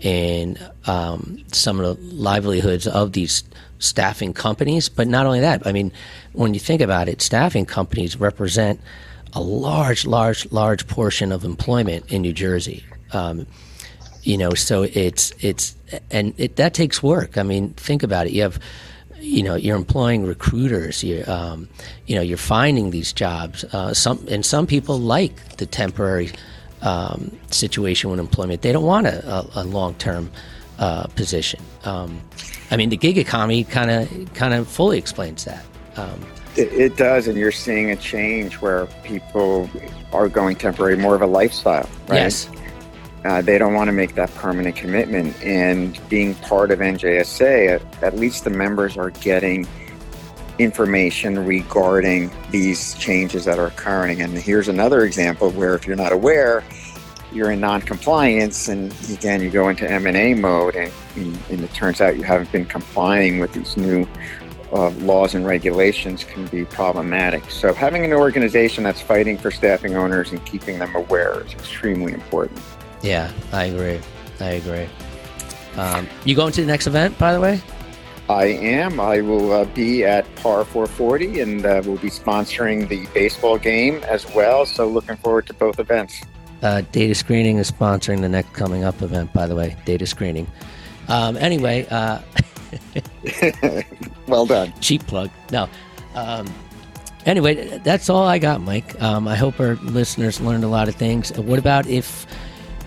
in 0.00 0.58
um, 0.86 1.44
some 1.52 1.78
of 1.78 1.96
the 1.96 2.14
livelihoods 2.14 2.86
of 2.86 3.12
these 3.12 3.44
staffing 3.78 4.32
companies. 4.32 4.88
But 4.88 5.06
not 5.06 5.26
only 5.26 5.40
that, 5.40 5.66
I 5.66 5.72
mean, 5.72 5.92
when 6.32 6.54
you 6.54 6.60
think 6.60 6.80
about 6.80 7.08
it, 7.08 7.22
staffing 7.22 7.66
companies 7.66 8.18
represent 8.18 8.80
a 9.34 9.40
large, 9.40 10.06
large, 10.06 10.50
large 10.50 10.86
portion 10.88 11.32
of 11.32 11.44
employment 11.44 12.10
in 12.10 12.22
New 12.22 12.32
Jersey. 12.32 12.82
Um, 13.12 13.46
you 14.24 14.38
know, 14.38 14.54
so 14.54 14.82
it's 14.82 15.32
it's 15.40 15.76
and 16.10 16.34
it, 16.38 16.56
that 16.56 16.74
takes 16.74 17.02
work. 17.02 17.38
I 17.38 17.42
mean, 17.42 17.70
think 17.74 18.02
about 18.02 18.26
it. 18.26 18.32
You 18.32 18.42
have 18.42 18.58
you 19.24 19.42
know 19.42 19.54
you're 19.54 19.76
employing 19.76 20.26
recruiters 20.26 21.02
you 21.02 21.24
um, 21.26 21.68
you 22.06 22.14
know 22.14 22.20
you're 22.20 22.36
finding 22.36 22.90
these 22.90 23.12
jobs 23.12 23.64
uh, 23.72 23.94
some 23.94 24.24
and 24.28 24.44
some 24.44 24.66
people 24.66 24.98
like 24.98 25.56
the 25.56 25.66
temporary 25.66 26.30
um, 26.82 27.34
situation 27.50 28.10
with 28.10 28.20
employment 28.20 28.60
they 28.62 28.72
don't 28.72 28.84
want 28.84 29.06
a, 29.06 29.26
a, 29.26 29.50
a 29.56 29.64
long-term 29.64 30.30
uh, 30.78 31.06
position 31.08 31.60
um, 31.84 32.20
I 32.70 32.76
mean 32.76 32.90
the 32.90 32.96
gig 32.96 33.16
economy 33.16 33.64
kind 33.64 33.90
of 33.90 34.34
kind 34.34 34.52
of 34.52 34.68
fully 34.68 34.98
explains 34.98 35.44
that 35.46 35.64
um, 35.96 36.20
it, 36.56 36.72
it, 36.72 36.96
does 36.96 37.26
and 37.26 37.38
you're 37.38 37.50
seeing 37.52 37.90
a 37.90 37.96
change 37.96 38.54
where 38.56 38.86
people 39.04 39.70
are 40.12 40.28
going 40.28 40.56
temporary 40.56 40.96
more 40.96 41.14
of 41.14 41.22
a 41.22 41.26
lifestyle 41.26 41.88
right? 42.08 42.16
yes 42.16 42.48
uh, 43.24 43.40
they 43.40 43.56
don't 43.56 43.72
want 43.72 43.88
to 43.88 43.92
make 43.92 44.14
that 44.14 44.32
permanent 44.34 44.76
commitment. 44.76 45.40
And 45.42 45.98
being 46.08 46.34
part 46.36 46.70
of 46.70 46.80
NJSA, 46.80 48.02
at, 48.02 48.16
least 48.16 48.44
the 48.44 48.50
members 48.50 48.96
are 48.96 49.10
getting 49.10 49.66
information 50.58 51.44
regarding 51.44 52.30
these 52.50 52.94
changes 52.94 53.44
that 53.46 53.58
are 53.58 53.66
occurring. 53.66 54.20
And 54.20 54.32
here's 54.34 54.68
another 54.68 55.04
example 55.04 55.50
where 55.50 55.74
if 55.74 55.86
you're 55.86 55.96
not 55.96 56.12
aware, 56.12 56.62
you're 57.32 57.50
in 57.50 57.60
non-compliance 57.60 58.68
and 58.68 58.94
again 59.10 59.42
you 59.42 59.50
go 59.50 59.68
into 59.68 59.90
m&a 59.90 60.34
mode 60.34 60.76
and, 60.76 60.92
and, 61.16 61.60
it 61.64 61.74
turns 61.74 62.00
out 62.00 62.16
you 62.16 62.22
haven't 62.22 62.52
been 62.52 62.64
complying 62.64 63.40
with 63.40 63.52
these 63.52 63.76
new 63.76 64.06
uh, 64.72 64.90
laws 65.00 65.34
and 65.34 65.44
regulations 65.44 66.22
can 66.22 66.46
be 66.46 66.64
problematic 66.64 67.50
so 67.50 67.74
having 67.74 68.04
an 68.04 68.12
organization 68.12 68.84
that's 68.84 69.00
fighting 69.00 69.36
for 69.36 69.50
staffing 69.50 69.96
owners 69.96 70.30
and 70.30 70.46
keeping 70.46 70.78
them 70.78 70.94
aware 70.94 71.40
is 71.44 71.52
extremely 71.54 72.12
important 72.12 72.60
yeah, 73.04 73.30
I 73.52 73.64
agree. 73.66 74.00
I 74.40 74.50
agree. 74.52 74.88
Um, 75.76 76.08
you 76.24 76.34
going 76.34 76.52
to 76.52 76.60
the 76.62 76.66
next 76.66 76.86
event, 76.86 77.18
by 77.18 77.32
the 77.32 77.40
way? 77.40 77.60
I 78.28 78.46
am. 78.46 78.98
I 78.98 79.20
will 79.20 79.52
uh, 79.52 79.64
be 79.66 80.04
at 80.04 80.24
Par 80.36 80.64
440 80.64 81.40
and 81.40 81.66
uh, 81.66 81.82
we'll 81.84 81.98
be 81.98 82.08
sponsoring 82.08 82.88
the 82.88 83.06
baseball 83.12 83.58
game 83.58 84.02
as 84.04 84.26
well. 84.34 84.64
So 84.64 84.88
looking 84.88 85.16
forward 85.16 85.46
to 85.48 85.54
both 85.54 85.78
events. 85.78 86.22
Uh, 86.62 86.80
data 86.92 87.14
screening 87.14 87.58
is 87.58 87.70
sponsoring 87.70 88.22
the 88.22 88.28
next 88.28 88.54
coming 88.54 88.84
up 88.84 89.02
event, 89.02 89.32
by 89.34 89.46
the 89.46 89.54
way. 89.54 89.76
Data 89.84 90.06
screening. 90.06 90.50
Um, 91.08 91.36
anyway, 91.36 91.86
uh, 91.90 92.20
well 94.26 94.46
done. 94.46 94.72
Cheap 94.80 95.06
plug. 95.06 95.28
No. 95.52 95.68
Um, 96.14 96.46
anyway, 97.26 97.78
that's 97.78 98.08
all 98.08 98.24
I 98.26 98.38
got, 98.38 98.62
Mike. 98.62 99.00
Um, 99.02 99.28
I 99.28 99.36
hope 99.36 99.60
our 99.60 99.74
listeners 99.76 100.40
learned 100.40 100.64
a 100.64 100.68
lot 100.68 100.88
of 100.88 100.94
things. 100.94 101.36
What 101.36 101.58
about 101.58 101.86
if 101.86 102.26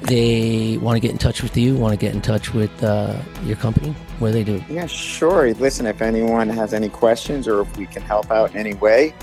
they 0.02 0.78
want 0.78 0.96
to 0.96 1.00
get 1.00 1.12
in 1.12 1.18
touch 1.18 1.42
with 1.42 1.58
you, 1.58 1.76
want 1.76 1.94
to 1.94 1.98
get 1.98 2.14
in 2.14 2.22
touch 2.22 2.54
with 2.54 2.84
uh, 2.84 3.20
your 3.44 3.58
company, 3.58 3.92
where 4.20 4.32
they 4.32 4.44
do? 4.44 4.64
Yeah, 4.70 4.86
sure. 4.86 5.54
Listen, 5.56 5.86
if 5.86 6.02
anyone 6.02 6.50
has 6.50 6.74
any 6.74 6.90
questions 6.90 7.48
or 7.48 7.62
if 7.62 7.78
we 7.78 7.88
can 7.88 8.04
help 8.04 8.32
out 8.32 8.52
in 8.52 8.58
any 8.58 8.76
way, 8.76 9.14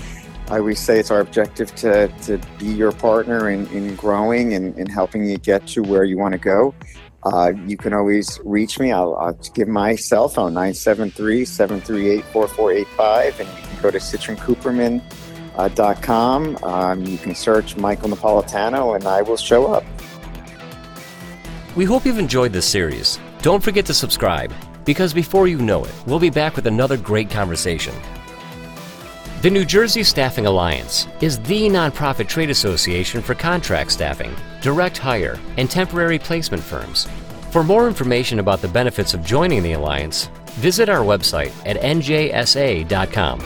I 0.49 0.59
always 0.59 0.79
say 0.79 0.99
it's 0.99 1.09
our 1.09 1.21
objective 1.21 1.73
to, 1.75 2.09
to 2.23 2.37
be 2.59 2.67
your 2.67 2.91
partner 2.91 3.49
in, 3.49 3.65
in 3.67 3.95
growing 3.95 4.53
and, 4.53 4.75
and 4.77 4.91
helping 4.91 5.25
you 5.25 5.37
get 5.37 5.65
to 5.67 5.81
where 5.81 6.03
you 6.03 6.17
want 6.17 6.33
to 6.33 6.37
go. 6.37 6.75
Uh, 7.23 7.53
you 7.65 7.77
can 7.77 7.93
always 7.93 8.39
reach 8.43 8.77
me. 8.79 8.91
I'll, 8.91 9.15
I'll 9.15 9.39
give 9.55 9.67
my 9.67 9.95
cell 9.95 10.29
phone, 10.29 10.53
973 10.53 11.45
738 11.45 12.23
4485, 12.25 13.39
and 13.39 13.49
you 13.49 13.55
can 13.55 13.81
go 13.81 13.89
to 13.89 13.97
citrincooperman.com. 13.97 16.57
Uh, 16.61 16.67
um, 16.67 17.03
you 17.05 17.17
can 17.17 17.33
search 17.33 17.75
Michael 17.77 18.09
Napolitano, 18.09 18.95
and 18.95 19.05
I 19.05 19.23
will 19.23 19.37
show 19.37 19.73
up. 19.73 19.83
We 21.75 21.83
hope 21.83 22.05
you've 22.05 22.19
enjoyed 22.19 22.53
this 22.53 22.65
series. 22.65 23.19
Don't 23.41 23.61
forget 23.61 23.85
to 23.87 23.93
subscribe, 23.93 24.53
because 24.85 25.13
before 25.13 25.49
you 25.49 25.57
know 25.57 25.83
it, 25.83 25.93
we'll 26.07 26.19
be 26.19 26.29
back 26.29 26.55
with 26.55 26.67
another 26.67 26.95
great 26.95 27.29
conversation. 27.29 27.93
The 29.41 29.49
New 29.49 29.65
Jersey 29.65 30.01
Staffing 30.01 30.45
Alliance 30.45 31.05
is 31.19 31.37
the 31.39 31.67
nonprofit 31.67 32.29
trade 32.29 32.49
association 32.49 33.21
for 33.21 33.35
contract 33.35 33.91
staffing, 33.91 34.33
direct 34.61 34.97
hire, 34.97 35.37
and 35.57 35.69
temporary 35.69 36.17
placement 36.17 36.63
firms. 36.63 37.09
For 37.51 37.61
more 37.61 37.87
information 37.87 38.39
about 38.39 38.61
the 38.61 38.69
benefits 38.69 39.13
of 39.13 39.25
joining 39.25 39.61
the 39.61 39.73
Alliance, 39.73 40.29
visit 40.51 40.87
our 40.87 41.03
website 41.03 41.51
at 41.65 41.75
njsa.com. 41.81 43.39